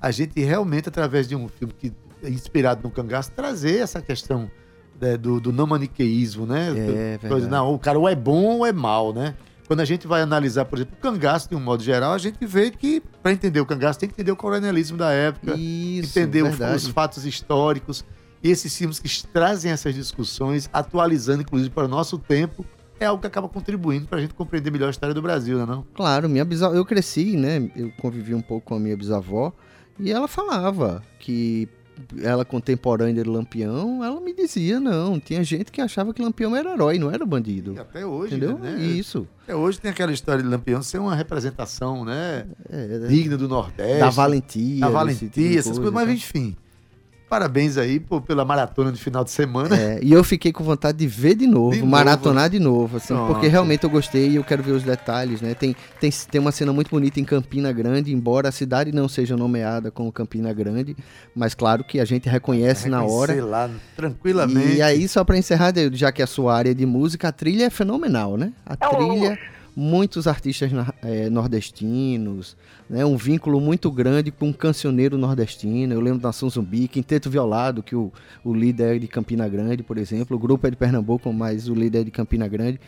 [0.02, 4.52] a gente realmente, através de um filme que é inspirado no cangaço, trazer essa questão
[5.00, 6.70] né, do, do, não maniqueísmo, né?
[6.70, 7.48] É, verdade.
[7.48, 9.36] Não, o cara ou é bom ou é mal, né?
[9.68, 12.46] Quando a gente vai analisar, por exemplo, o cangaço de um modo geral, a gente
[12.46, 16.44] vê que, para entender o cangaço, tem que entender o coronelismo da época, Isso, entender
[16.44, 18.06] os fatos históricos.
[18.44, 22.64] E esses filmes que trazem essas discussões, atualizando, inclusive, para o nosso tempo,
[23.00, 25.66] é algo que acaba contribuindo para a gente compreender melhor a história do Brasil, né,
[25.66, 25.84] não?
[25.96, 27.70] Claro, minha bisavó, eu cresci, né?
[27.76, 29.52] Eu convivi um pouco com a minha bisavó
[30.00, 31.68] e ela falava que
[32.22, 36.74] ela contemporânea de Lampião, ela me dizia, não, tinha gente que achava que Lampião era
[36.74, 37.74] herói, não era bandido.
[37.74, 38.58] E até hoje, entendeu?
[38.58, 38.80] Né?
[38.82, 39.28] Isso.
[39.44, 43.48] Até hoje tem aquela história de Lampião ser uma representação, né, é, é digna do
[43.48, 44.00] Nordeste.
[44.00, 44.82] Da valentia.
[44.82, 46.56] Da valentia, tipo essas coisas, mas enfim.
[47.30, 49.76] Parabéns aí pô, pela maratona de final de semana.
[49.76, 52.50] É, e eu fiquei com vontade de ver de novo, de maratonar novo.
[52.50, 53.34] de novo, assim, Pronto.
[53.34, 55.54] porque realmente eu gostei e eu quero ver os detalhes, né?
[55.54, 59.36] Tem, tem, tem uma cena muito bonita em Campina Grande, embora a cidade não seja
[59.36, 60.96] nomeada como Campina Grande,
[61.36, 63.44] mas claro que a gente reconhece na hora.
[63.44, 64.76] lá, tranquilamente.
[64.76, 67.66] E aí, só para encerrar, já que é a sua área de música, a trilha
[67.66, 68.54] é fenomenal, né?
[68.66, 69.38] A trilha
[69.76, 70.72] muitos artistas
[71.04, 72.56] é, nordestinos,
[72.90, 75.94] né, um vínculo muito grande com um cancioneiro nordestino.
[75.94, 78.12] Eu lembro da Nação Zumbi, Quinteto Violado, que o,
[78.44, 80.38] o líder é de Campina Grande, por exemplo.
[80.38, 82.80] O grupo é de Pernambuco, mas o líder é de Campina Grande.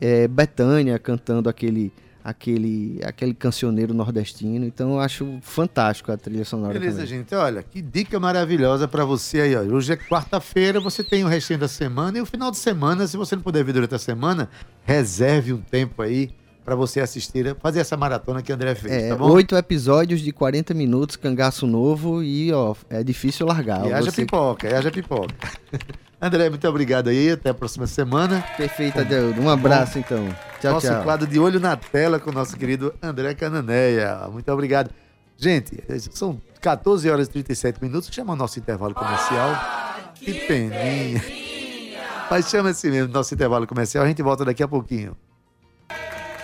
[0.00, 4.64] É, Betânia cantando aquele aquele, aquele cancioneiro nordestino.
[4.64, 6.74] Então eu acho fantástico a trilha sonora.
[6.74, 7.06] Beleza, também.
[7.06, 7.34] gente.
[7.34, 9.56] Olha, que dica maravilhosa para você aí.
[9.56, 9.62] Ó.
[9.62, 13.16] Hoje é quarta-feira, você tem o restinho da semana e o final de semana, se
[13.16, 14.48] você não puder vir durante a semana,
[14.84, 16.30] reserve um tempo aí
[16.64, 19.30] para você assistir, fazer essa maratona que o André fez, é, tá bom?
[19.30, 23.86] Oito episódios de 40 minutos, cangaço novo e, ó, é difícil largar.
[23.86, 24.22] E haja você...
[24.22, 25.34] pipoca, e haja pipoca.
[26.20, 27.30] André, muito obrigado aí.
[27.30, 28.44] Até a próxima semana.
[28.56, 29.40] Perfeito, Adeudo.
[29.40, 30.36] Um abraço, Bom, então.
[30.60, 31.02] Tchau, nosso tchau.
[31.04, 34.28] quadro de olho na tela com o nosso querido André Cananeia.
[34.30, 34.90] Muito obrigado.
[35.36, 38.10] Gente, são 14 horas e 37 minutos.
[38.12, 39.50] Chama o nosso intervalo comercial.
[39.50, 41.20] Ah, que, que peninha.
[41.20, 42.00] peninha.
[42.28, 44.04] Mas chama assim mesmo, nosso intervalo comercial.
[44.04, 45.16] A gente volta daqui a pouquinho.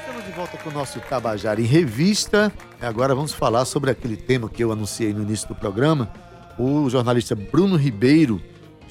[0.01, 2.53] Estamos de volta com o nosso Tabajara em Revista.
[2.81, 6.09] Agora vamos falar sobre aquele tema que eu anunciei no início do programa.
[6.57, 8.41] O jornalista Bruno Ribeiro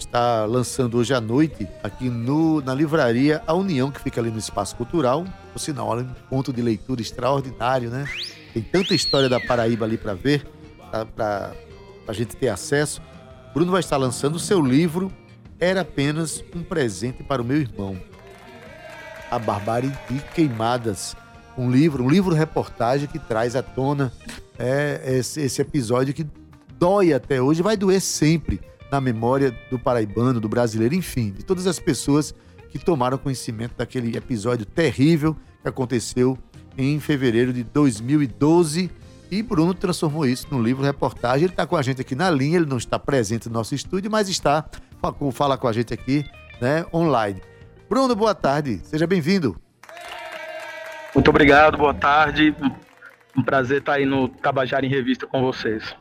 [0.03, 4.37] está lançando hoje à noite aqui no, na livraria A União, que fica ali no
[4.37, 5.25] Espaço Cultural.
[5.51, 8.05] Por sinal, olha, um ponto de leitura extraordinário, né?
[8.53, 10.45] Tem tanta história da Paraíba ali para ver,
[11.15, 11.53] para
[12.07, 13.01] a gente ter acesso.
[13.53, 15.11] Bruno vai estar lançando o seu livro
[15.59, 17.97] Era apenas um presente para o meu irmão.
[19.31, 21.15] A Barbárie de Queimadas.
[21.57, 24.11] Um livro, um livro reportagem que traz à tona
[24.57, 26.25] é, esse, esse episódio que
[26.77, 28.59] dói até hoje, vai doer sempre
[28.93, 32.31] na memória do paraibano, do brasileiro, enfim, de todas as pessoas
[32.69, 36.37] que tomaram conhecimento daquele episódio terrível que aconteceu
[36.77, 38.91] em fevereiro de 2012.
[39.31, 41.45] E Bruno transformou isso num livro reportagem.
[41.45, 44.11] Ele está com a gente aqui na linha, ele não está presente no nosso estúdio,
[44.11, 44.63] mas está,
[45.31, 46.23] fala com a gente aqui,
[46.61, 47.41] né, online.
[47.89, 49.59] Bruno, boa tarde, seja bem-vindo.
[51.15, 52.55] Muito obrigado, boa tarde.
[53.35, 55.95] Um prazer estar aí no Tabajara em Revista com vocês.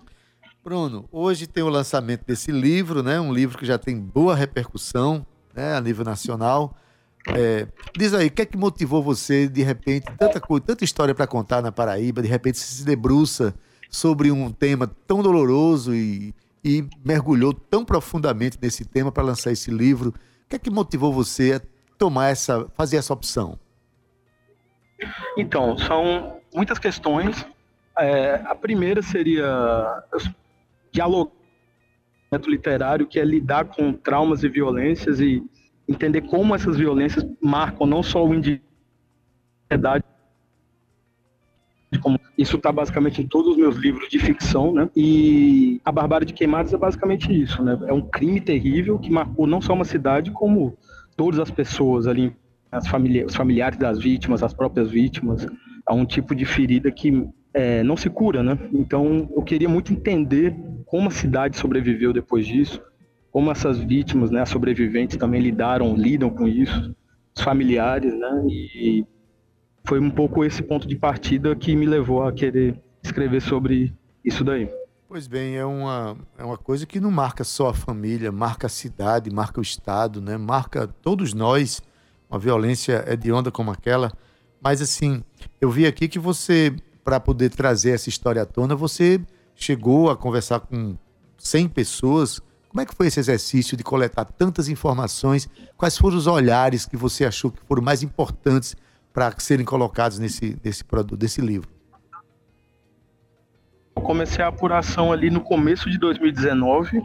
[0.64, 3.20] Bruno, hoje tem o lançamento desse livro, né?
[3.20, 5.74] Um livro que já tem boa repercussão né?
[5.74, 6.76] a nível nacional.
[7.28, 11.14] É, diz aí, o que é que motivou você, de repente, tanta coisa, tanta história
[11.14, 13.54] para contar na Paraíba, de repente se debruça
[13.90, 16.32] sobre um tema tão doloroso e,
[16.64, 20.10] e mergulhou tão profundamente nesse tema para lançar esse livro.
[20.10, 23.58] O que é que motivou você a tomar essa, fazer essa opção?
[25.36, 27.44] Então, são muitas questões.
[27.98, 30.02] É, a primeira seria
[30.92, 35.42] dialogamento literário, que é lidar com traumas e violências e
[35.88, 38.72] entender como essas violências marcam não só o indivíduo,
[42.36, 44.88] isso está basicamente em todos os meus livros de ficção, né?
[44.96, 47.78] E a Barbárie de Queimados é basicamente isso, né?
[47.86, 50.76] É um crime terrível que marcou não só uma cidade, como
[51.16, 52.34] todas as pessoas ali,
[52.70, 55.46] as famili os familiares das vítimas, as próprias vítimas.
[55.86, 58.58] Há um tipo de ferida que é, não se cura, né?
[58.72, 60.56] Então, eu queria muito entender
[60.92, 62.78] como a cidade sobreviveu depois disso,
[63.30, 66.94] como essas vítimas, né, sobreviventes também lidaram, lidam com isso,
[67.34, 68.44] os familiares, né?
[68.46, 69.06] E
[69.86, 74.44] foi um pouco esse ponto de partida que me levou a querer escrever sobre isso
[74.44, 74.68] daí.
[75.08, 78.70] Pois bem, é uma, é uma coisa que não marca só a família, marca a
[78.70, 80.36] cidade, marca o Estado, né?
[80.36, 81.80] marca todos nós.
[82.28, 84.12] Uma violência hedionda como aquela.
[84.62, 85.24] Mas, assim,
[85.58, 89.18] eu vi aqui que você para poder trazer essa história à tona, você
[89.54, 90.96] chegou a conversar com
[91.38, 92.40] 100 pessoas.
[92.68, 95.48] Como é que foi esse exercício de coletar tantas informações?
[95.76, 98.74] Quais foram os olhares que você achou que foram mais importantes
[99.12, 101.68] para serem colocados nesse, nesse produto, desse livro?
[103.94, 107.02] Eu comecei a apuração ali no começo de 2019.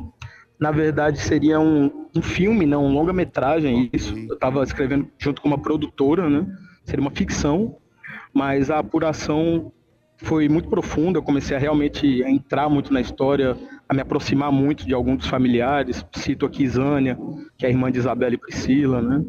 [0.60, 4.18] Na verdade, seria um, um filme, não, um longa-metragem, isso.
[4.18, 6.48] Eu estava escrevendo junto com uma produtora, né?
[6.86, 7.78] Seria uma ficção,
[8.34, 9.72] mas a apuração
[10.18, 11.20] foi muito profunda.
[11.20, 13.56] Eu comecei a realmente entrar muito na história,
[13.88, 16.06] a me aproximar muito de alguns dos familiares.
[16.16, 17.18] Cito aqui Isânia,
[17.58, 19.24] que é a irmã de Isabela e Priscila, né?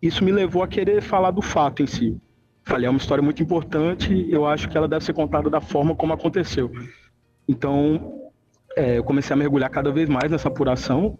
[0.00, 2.16] Isso me levou a querer falar do fato em si.
[2.64, 5.96] Falei, é uma história muito importante, eu acho que ela deve ser contada da forma
[5.96, 6.70] como aconteceu.
[7.48, 8.30] Então,
[8.76, 11.18] é, eu comecei a mergulhar cada vez mais nessa apuração.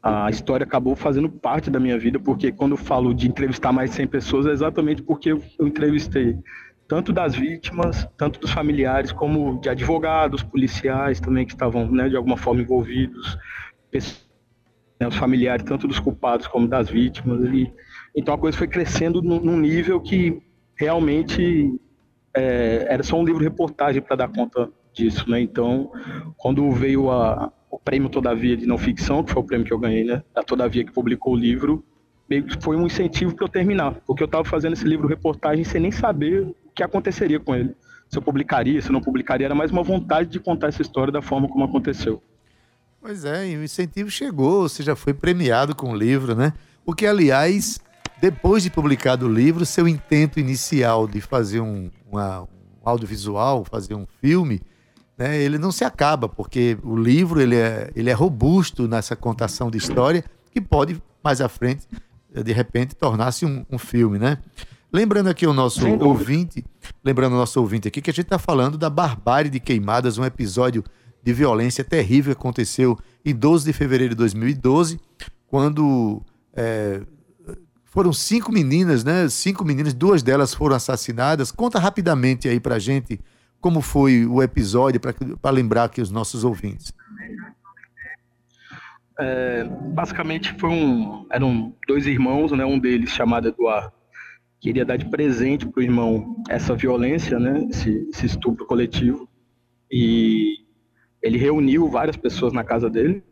[0.00, 3.90] A história acabou fazendo parte da minha vida, porque quando eu falo de entrevistar mais
[3.90, 6.38] de 100 pessoas, é exatamente porque eu entrevistei
[6.88, 12.16] tanto das vítimas, tanto dos familiares, como de advogados, policiais também que estavam, né, de
[12.16, 13.36] alguma forma envolvidos,
[15.00, 17.40] né, os familiares tanto dos culpados como das vítimas.
[17.52, 17.72] E,
[18.14, 20.40] então a coisa foi crescendo num, num nível que
[20.76, 21.74] realmente
[22.34, 25.40] é, era só um livro reportagem para dar conta disso, né?
[25.40, 25.90] Então,
[26.36, 29.78] quando veio a, o prêmio Todavia de não ficção, que foi o prêmio que eu
[29.78, 30.22] ganhei, né?
[30.34, 31.84] A Todavia que publicou o livro,
[32.60, 35.90] foi um incentivo para eu terminar, porque eu estava fazendo esse livro reportagem sem nem
[35.90, 37.74] saber que aconteceria com ele.
[38.08, 41.12] Se eu publicaria, se eu não publicaria, era mais uma vontade de contar essa história
[41.12, 42.22] da forma como aconteceu.
[43.00, 46.52] Pois é, e o incentivo chegou, você já foi premiado com o livro, né?
[46.84, 47.80] O que, aliás,
[48.20, 52.48] depois de publicado o livro, seu intento inicial de fazer um, uma, um
[52.84, 54.60] audiovisual, fazer um filme,
[55.18, 59.70] né, ele não se acaba, porque o livro ele é, ele é robusto nessa contação
[59.70, 61.86] de história que pode, mais à frente,
[62.30, 64.38] de repente, tornar-se um, um, filme, né?
[64.96, 66.64] Lembrando aqui o nosso ouvinte,
[67.04, 70.24] lembrando o nosso ouvinte aqui, que a gente está falando da Barbárie de Queimadas, um
[70.24, 70.82] episódio
[71.22, 74.98] de violência terrível que aconteceu em 12 de fevereiro de 2012,
[75.48, 76.22] quando
[76.54, 77.02] é,
[77.84, 79.28] foram cinco meninas, né?
[79.28, 81.52] Cinco meninas, duas delas foram assassinadas.
[81.52, 83.20] Conta rapidamente aí pra gente
[83.60, 86.90] como foi o episódio, para lembrar aqui os nossos ouvintes.
[89.20, 89.62] É,
[89.92, 92.64] basicamente foi um, eram dois irmãos, né?
[92.64, 93.95] Um deles chamado Eduardo
[94.66, 97.68] queria dar de presente para o irmão essa violência, né?
[97.70, 99.28] Esse, esse estupro coletivo
[99.88, 100.56] e
[101.22, 103.22] ele reuniu várias pessoas na casa dele.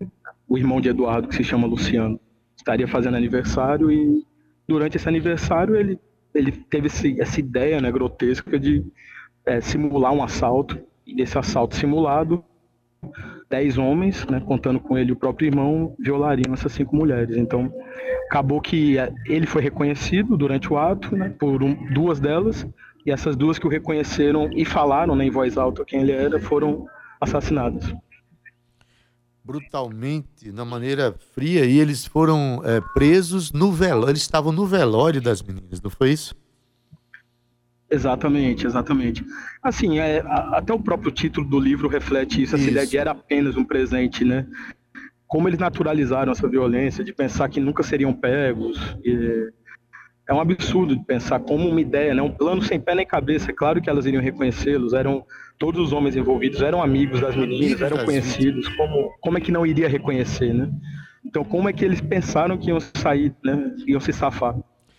[0.47, 2.20] O irmão de Eduardo, que se chama Luciano,
[2.57, 4.24] estaria fazendo aniversário e
[4.68, 5.99] durante esse aniversário ele,
[6.32, 8.87] ele teve esse, essa ideia né, grotesca de
[9.45, 10.78] é, simular um assalto.
[11.05, 12.45] E nesse assalto simulado,
[13.48, 17.36] dez homens, né, contando com ele o próprio irmão, violariam essas cinco mulheres.
[17.36, 17.72] Então,
[18.26, 22.66] acabou que é, ele foi reconhecido durante o ato né, por um, duas delas,
[23.07, 26.40] e essas duas que o reconheceram e falaram né, em voz alta quem ele era
[26.40, 26.86] foram
[27.20, 27.94] assassinadas.
[29.44, 34.12] Brutalmente, na maneira fria, e eles foram é, presos no velório.
[34.12, 36.34] Eles estavam no velório das meninas, não foi isso?
[37.91, 39.24] Exatamente, exatamente.
[39.62, 43.11] Assim, é, a, até o próprio título do livro reflete isso, essa ideia de era
[43.12, 44.47] apenas um presente, né?
[45.26, 48.78] Como eles naturalizaram essa violência, de pensar que nunca seriam pegos.
[49.05, 49.51] E,
[50.26, 52.22] é um absurdo de pensar como uma ideia, né?
[52.22, 53.51] um plano sem pé nem cabeça.
[53.51, 55.24] É claro que elas iriam reconhecê-los, eram
[55.59, 58.68] todos os homens envolvidos eram amigos das meninas, eram conhecidos.
[58.70, 60.70] Como, como é que não iria reconhecer, né?
[61.24, 63.74] Então, como é que eles pensaram que iam sair, né?
[63.87, 64.57] Iam se safar?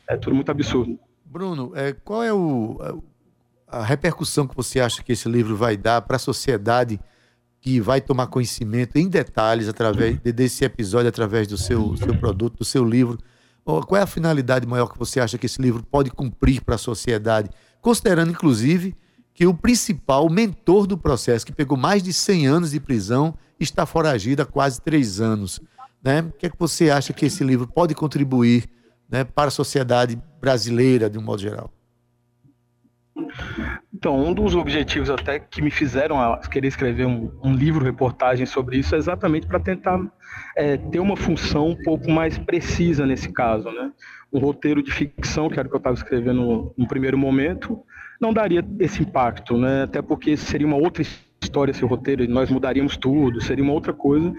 [0.07, 0.99] É tudo muito absurdo.
[1.35, 2.79] Bruno, é, qual é o,
[3.67, 6.97] a, repercussão que você acha que esse livro vai dar para a sociedade
[7.59, 12.63] que vai tomar conhecimento em detalhes através desse episódio, através do seu, seu produto, do
[12.63, 13.19] seu livro?
[13.65, 16.77] Qual é a finalidade maior que você acha que esse livro pode cumprir para a
[16.77, 17.49] sociedade?
[17.81, 18.95] Considerando, inclusive,
[19.33, 23.85] que o principal mentor do processo, que pegou mais de 100 anos de prisão, está
[23.85, 25.59] foragido há quase três anos.
[26.01, 26.21] Né?
[26.21, 28.69] O que é que você acha que esse livro pode contribuir
[29.09, 31.71] né, para a sociedade brasileira, de um modo geral?
[33.93, 36.17] Então, um dos objetivos até que me fizeram
[36.51, 39.99] querer escrever um, um livro, reportagem sobre isso, é exatamente para tentar
[40.55, 43.71] é, ter uma função um pouco mais precisa nesse caso.
[43.71, 43.91] Né?
[44.31, 47.81] Um roteiro de ficção, que era o que eu estava escrevendo no, no, primeiro momento,
[48.19, 49.83] não daria esse impacto, né?
[49.83, 51.03] até porque seria uma outra
[51.41, 54.33] história esse roteiro, nós mudaríamos tudo, seria uma outra coisa.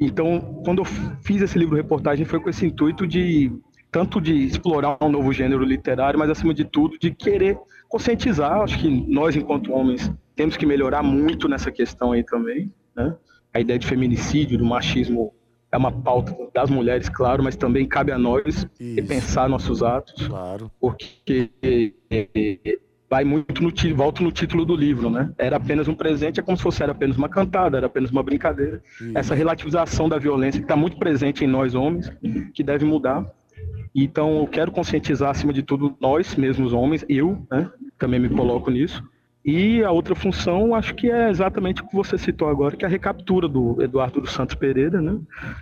[0.00, 0.84] Então, quando eu
[1.22, 3.50] fiz esse livro reportagem, foi com esse intuito de
[3.96, 8.60] tanto de explorar um novo gênero literário, mas acima de tudo de querer conscientizar.
[8.60, 12.70] Acho que nós, enquanto homens, temos que melhorar muito nessa questão aí também.
[12.94, 13.16] Né?
[13.54, 15.32] A ideia de feminicídio, do machismo,
[15.72, 20.28] é uma pauta das mulheres, claro, mas também cabe a nós repensar nossos atos.
[20.28, 20.70] Claro.
[20.78, 21.50] Porque
[23.08, 25.32] vai muito no volta no título do livro, né?
[25.38, 28.22] Era apenas um presente, é como se fosse era apenas uma cantada, era apenas uma
[28.22, 28.82] brincadeira.
[29.14, 32.12] Essa relativização da violência que está muito presente em nós homens,
[32.52, 33.24] que deve mudar.
[33.98, 38.70] Então, eu quero conscientizar, acima de tudo, nós mesmos homens, eu, né, também me coloco
[38.70, 39.02] nisso.
[39.42, 42.88] E a outra função, acho que é exatamente o que você citou agora, que é
[42.88, 45.18] a recaptura do Eduardo dos Santos Pereira, né,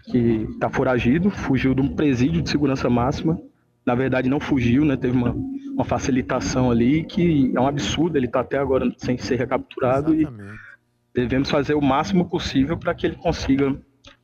[0.07, 3.39] que está foragido, fugiu de um presídio de segurança máxima.
[3.87, 5.30] Na verdade, não fugiu, né, teve uma,
[5.72, 10.12] uma facilitação ali, que é um absurdo, ele está até agora sem ser recapturado.
[10.12, 10.59] Exatamente.
[11.14, 13.76] E devemos fazer o máximo possível para que ele consiga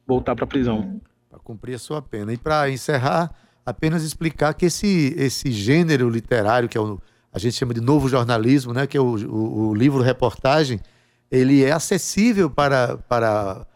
[0.05, 1.01] voltar para a prisão.
[1.31, 2.33] Para cumprir a sua pena.
[2.33, 3.31] E para encerrar
[3.65, 7.01] apenas explicar que esse, esse gênero literário, que é o,
[7.33, 10.81] a gente chama de novo jornalismo, né, que é o, o, o livro reportagem,
[11.31, 13.67] ele é acessível para, para,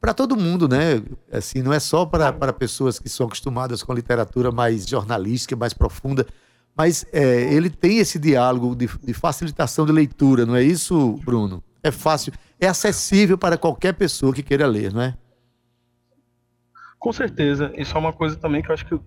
[0.00, 1.02] para todo mundo, né?
[1.30, 5.74] Assim, não é só para, para pessoas que são acostumadas com literatura mais jornalística, mais
[5.74, 6.26] profunda,
[6.74, 11.62] mas é, ele tem esse diálogo de, de facilitação de leitura, não é isso, Bruno?
[11.82, 15.14] É fácil, é acessível para qualquer pessoa que queira ler, não é?
[16.98, 17.72] Com certeza.
[17.76, 18.98] Isso é uma coisa também que eu acho que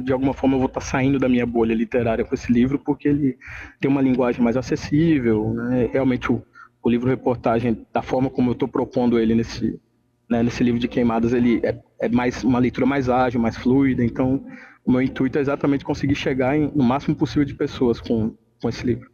[0.00, 3.08] de alguma forma eu vou estar saindo da minha bolha literária com esse livro, porque
[3.08, 3.38] ele
[3.80, 5.88] tem uma linguagem mais acessível, né?
[5.92, 6.42] realmente o,
[6.82, 9.80] o livro reportagem, da forma como eu estou propondo ele nesse,
[10.28, 14.04] né, nesse livro de queimadas, ele é, é, mais uma leitura mais ágil, mais fluida,
[14.04, 14.44] então
[14.84, 18.68] o meu intuito é exatamente conseguir chegar em, no máximo possível de pessoas com, com
[18.68, 19.10] esse livro.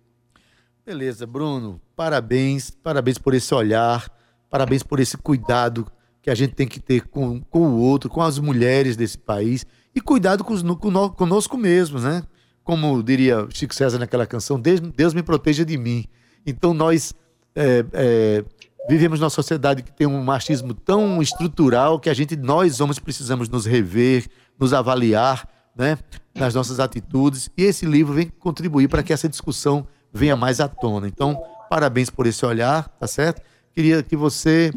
[0.84, 1.80] Beleza, Bruno.
[1.94, 4.10] Parabéns, parabéns por esse olhar,
[4.48, 5.86] parabéns por esse cuidado
[6.22, 9.64] que a gente tem que ter com, com o outro, com as mulheres desse país
[9.94, 12.22] e cuidado conosco mesmos, né?
[12.62, 16.04] Como diria Chico César naquela canção, Deus me proteja de mim.
[16.46, 17.12] Então nós
[17.54, 18.44] é, é,
[18.88, 23.48] vivemos numa sociedade que tem um machismo tão estrutural que a gente, nós homens, precisamos
[23.48, 24.28] nos rever,
[24.58, 25.98] nos avaliar, né?
[26.34, 27.50] Nas nossas atitudes.
[27.56, 31.08] E esse livro vem contribuir para que essa discussão venha mais à tona.
[31.08, 33.42] Então, parabéns por esse olhar, tá certo?
[33.72, 34.72] Queria que você.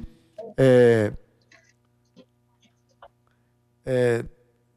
[0.57, 1.13] É,
[3.85, 4.25] é,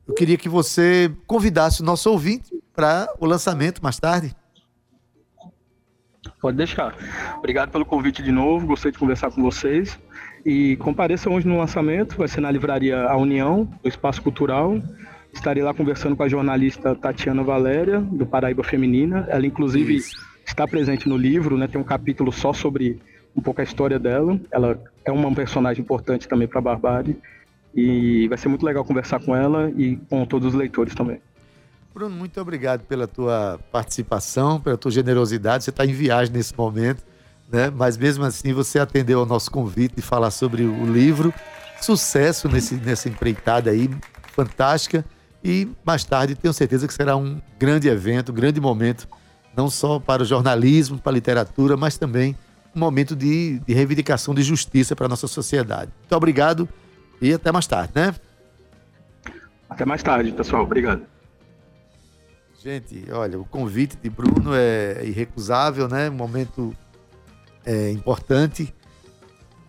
[0.06, 4.34] eu queria que você convidasse o nosso ouvinte para o lançamento mais tarde.
[6.40, 6.94] Pode deixar.
[7.38, 9.98] Obrigado pelo convite de novo, gostei de conversar com vocês.
[10.44, 14.80] E compareça hoje no lançamento, vai ser na livraria A União, do Espaço Cultural.
[15.32, 19.26] Estarei lá conversando com a jornalista Tatiana Valéria, do Paraíba Feminina.
[19.28, 21.66] Ela, inclusive, Isso está presente no livro, né?
[21.66, 23.00] Tem um capítulo só sobre
[23.34, 24.40] um pouco a história dela.
[24.50, 27.18] Ela é uma personagem importante também para a Barbárie.
[27.76, 31.20] E vai ser muito legal conversar com ela e com todos os leitores também.
[31.94, 35.64] Bruno, muito obrigado pela tua participação, pela tua generosidade.
[35.64, 37.02] Você está em viagem nesse momento,
[37.52, 37.70] né?
[37.70, 41.32] Mas mesmo assim você atendeu ao nosso convite de falar sobre o livro.
[41.80, 43.90] Sucesso nesse, nessa empreitada aí,
[44.32, 45.04] fantástica.
[45.44, 49.06] E mais tarde tenho certeza que será um grande evento, um grande momento
[49.56, 52.36] não só para o jornalismo, para a literatura, mas também
[52.74, 55.90] um momento de, de reivindicação de justiça para a nossa sociedade.
[56.00, 56.68] Muito obrigado
[57.20, 58.14] e até mais tarde, né?
[59.68, 60.62] Até mais tarde, pessoal.
[60.62, 61.02] Obrigado.
[62.62, 66.10] Gente, olha, o convite de Bruno é irrecusável, né?
[66.10, 66.74] Um momento
[67.64, 68.74] é, importante.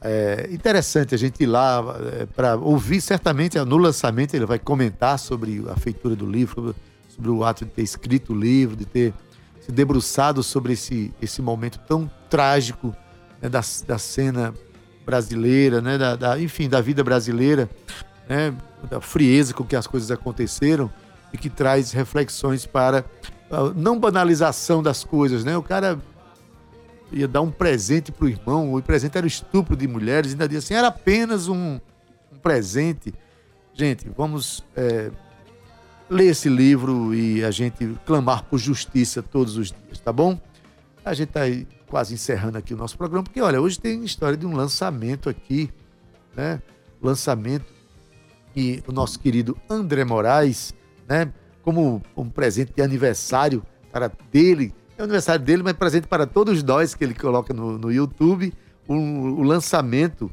[0.02, 1.84] É interessante a gente ir lá
[2.14, 3.02] é, para ouvir.
[3.02, 6.76] Certamente no lançamento ele vai comentar sobre a feitura do livro,
[7.10, 9.14] sobre o ato de ter escrito o livro, de ter
[9.60, 12.96] se debruçado sobre esse, esse momento tão trágico
[13.42, 14.54] né, da, da cena
[15.08, 17.70] brasileira, né, da, da, enfim, da vida brasileira,
[18.28, 18.54] né,
[18.90, 20.92] da frieza com que as coisas aconteceram
[21.32, 23.06] e que traz reflexões para
[23.50, 25.56] a não banalização das coisas, né?
[25.58, 25.98] O cara
[27.10, 30.46] ia dar um presente para o irmão, o presente era o estupro de mulheres, ainda
[30.46, 31.80] dizia assim, era apenas um,
[32.30, 33.14] um presente.
[33.74, 35.10] Gente, vamos é,
[36.10, 40.38] ler esse livro e a gente clamar por justiça todos os dias, tá bom?
[41.06, 41.48] A gente está
[41.90, 45.72] quase encerrando aqui o nosso programa, porque olha, hoje tem história de um lançamento aqui,
[46.36, 46.62] né?
[47.02, 47.66] Lançamento
[48.56, 50.74] e o nosso querido André Moraes,
[51.08, 51.32] né?
[51.62, 56.96] Como um presente de aniversário para dele, é aniversário dele, mas presente para todos nós
[56.96, 58.52] que ele coloca no, no YouTube,
[58.88, 60.32] o, o lançamento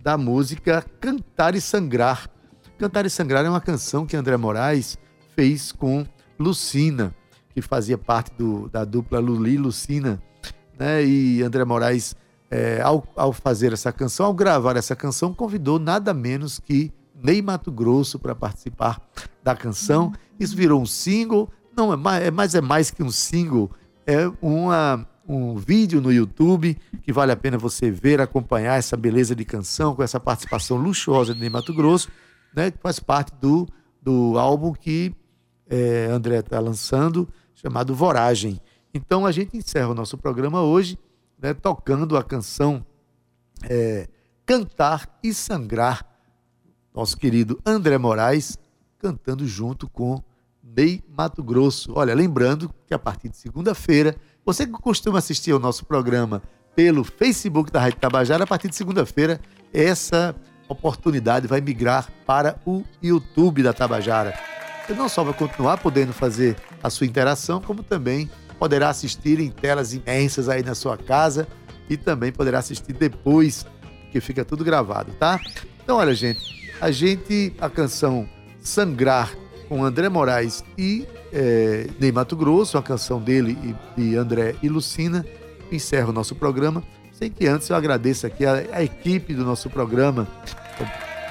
[0.00, 2.30] da música Cantar e Sangrar.
[2.78, 4.96] Cantar e Sangrar é uma canção que André Moraes
[5.34, 6.06] fez com
[6.38, 7.14] Lucina,
[7.52, 10.22] que fazia parte do, da dupla Luli e Lucina.
[10.78, 11.04] Né?
[11.04, 12.14] E André Moraes,
[12.50, 17.40] é, ao, ao fazer essa canção, ao gravar essa canção, convidou nada menos que Ney
[17.40, 19.00] Mato Grosso para participar
[19.42, 20.12] da canção.
[20.38, 23.70] Isso virou um single, não é mais, é mais, é mais que um single,
[24.06, 29.34] é uma, um vídeo no YouTube que vale a pena você ver, acompanhar essa beleza
[29.34, 32.08] de canção com essa participação luxuosa de Ney Mato Grosso,
[32.54, 33.66] né, que faz parte do,
[34.00, 35.14] do álbum que
[35.68, 38.60] é, André está lançando, chamado Voragem.
[38.96, 40.98] Então a gente encerra o nosso programa hoje
[41.38, 42.84] né, tocando a canção
[43.68, 44.08] é,
[44.46, 46.02] Cantar e Sangrar,
[46.94, 48.56] nosso querido André Moraes,
[48.98, 50.22] cantando junto com
[50.64, 51.92] Ney Mato Grosso.
[51.94, 54.16] Olha, lembrando que a partir de segunda-feira,
[54.46, 56.42] você que costuma assistir ao nosso programa
[56.74, 59.38] pelo Facebook da Rádio Tabajara, a partir de segunda-feira,
[59.74, 60.34] essa
[60.70, 64.32] oportunidade vai migrar para o YouTube da Tabajara.
[64.86, 69.50] Você não só vai continuar podendo fazer a sua interação, como também poderá assistir em
[69.50, 71.46] telas imensas aí na sua casa
[71.88, 73.66] e também poderá assistir depois,
[74.10, 75.40] que fica tudo gravado, tá?
[75.82, 76.40] Então, olha, gente,
[76.80, 78.28] a gente, a canção
[78.60, 79.32] Sangrar
[79.68, 84.68] com André Moraes e é, Ney Mato Grosso, a canção dele e de André e
[84.68, 85.24] Lucina,
[85.70, 86.82] encerra o nosso programa.
[87.12, 90.26] Sem que antes eu agradeça aqui a, a equipe do nosso programa,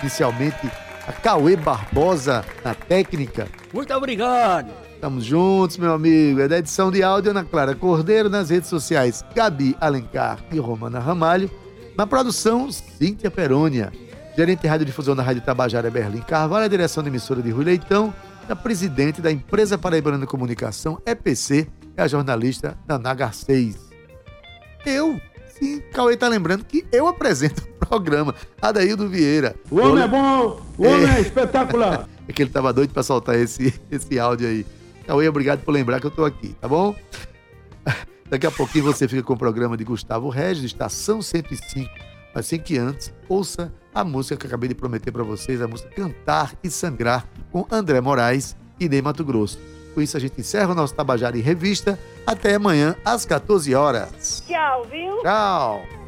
[0.02, 0.70] inicialmente
[1.08, 3.48] a Cauê Barbosa na técnica.
[3.74, 4.72] Muito obrigado.
[5.06, 6.42] Estamos juntos, meu amigo.
[6.42, 10.98] É da edição de áudio Ana Clara Cordeiro, nas redes sociais Gabi Alencar e Romana
[10.98, 11.48] Ramalho.
[11.96, 13.94] Na produção, Cíntia Perônia.
[14.36, 16.66] Gerente de Radiodifusão da Rádio Tabajara, Berlim Carvalho.
[16.66, 18.12] A direção da emissora de Rui Leitão.
[18.50, 23.78] A presidente da Empresa Paraibana de Comunicação, EPC, é a jornalista Naná Garcês.
[24.84, 25.22] Eu,
[25.60, 28.34] Sim, Cauê tá lembrando que eu apresento o programa.
[28.60, 29.56] Adaildo Vieira.
[29.70, 32.10] O homem é bom, o homem é, é espetacular.
[32.28, 34.66] é que ele tava doido pra soltar esse, esse áudio aí.
[35.06, 36.96] Cauê, obrigado por lembrar que eu tô aqui, tá bom?
[38.30, 41.90] Daqui a pouquinho você fica com o programa de Gustavo Regis, Estação 105.
[42.34, 45.68] Mas sem que antes, ouça a música que eu acabei de prometer para vocês, a
[45.68, 49.58] música Cantar e Sangrar, com André Moraes e Ney Mato Grosso.
[49.94, 51.98] Com isso, a gente encerra o nosso Tabajara em Revista.
[52.28, 54.44] Até amanhã, às 14 horas.
[54.46, 55.22] Tchau, viu?
[55.22, 56.05] Tchau.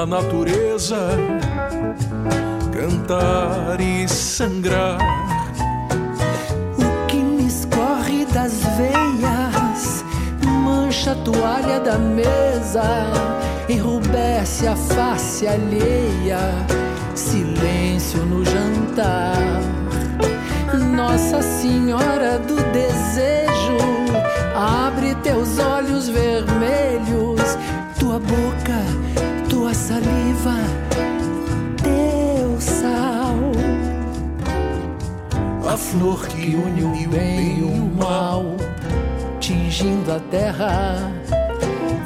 [0.00, 1.10] Minha natureza
[2.72, 4.98] cantar e sangrar.
[6.78, 10.04] O que me escorre das veias
[10.42, 12.82] mancha a toalha da mesa,
[13.68, 16.38] enrubesce a face alheia,
[17.14, 19.36] silêncio no jantar.
[20.94, 23.78] Nossa Senhora do Desejo,
[24.54, 27.58] abre teus olhos vermelhos,
[27.98, 29.29] tua boca,
[29.90, 30.54] saliva,
[31.82, 33.38] teu sal.
[35.68, 38.56] A flor que une o bem e o mal,
[39.40, 41.12] tingindo a terra,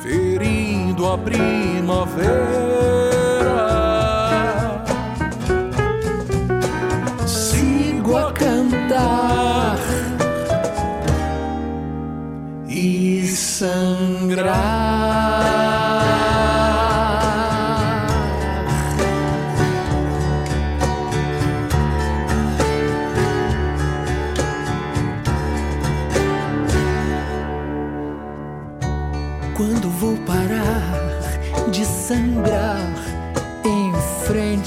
[0.03, 2.65] ferindo a primavera.
[7.27, 9.77] sigo a cantar
[12.67, 14.75] e sangrar.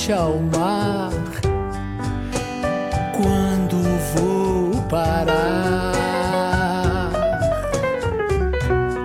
[0.07, 1.11] Frente ao mar.
[3.15, 3.77] Quando
[4.15, 5.91] vou parar,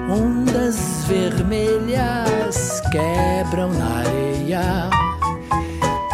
[0.08, 4.90] ondas vermelhas quebram na areia.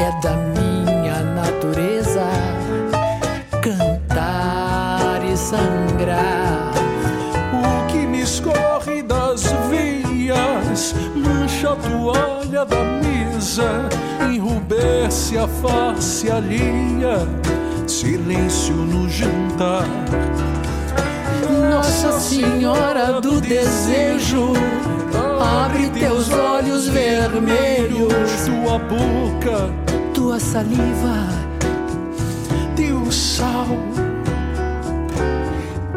[0.00, 2.24] É da minha natureza
[3.62, 6.72] cantar e sangrar.
[7.52, 13.88] O que me escorre das veias mancha a toalha da mesa,
[14.78, 17.26] enrubesce a face alheia,
[17.86, 19.86] silêncio no jantar.
[21.70, 24.52] Nossa Senhora do Desejo,
[25.40, 29.72] abre teus olhos vermelhos, tua boca,
[30.14, 31.28] tua saliva,
[32.76, 33.66] teu sal.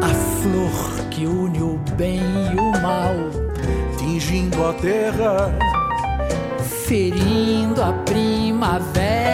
[0.00, 3.14] a flor que une o bem e o mal,
[3.98, 5.54] tingindo a terra,
[6.86, 9.32] ferindo a primavera.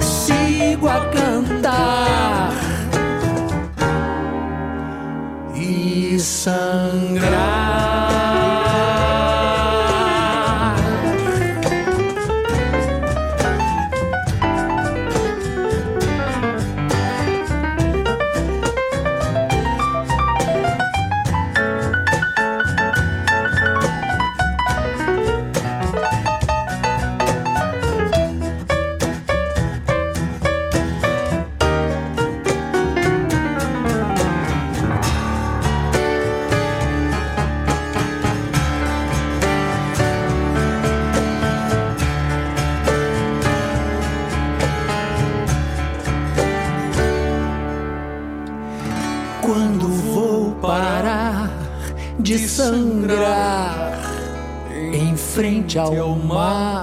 [0.00, 2.52] Sigo a cantar
[5.54, 7.05] e sangrar.
[55.84, 56.75] Frente ao mar.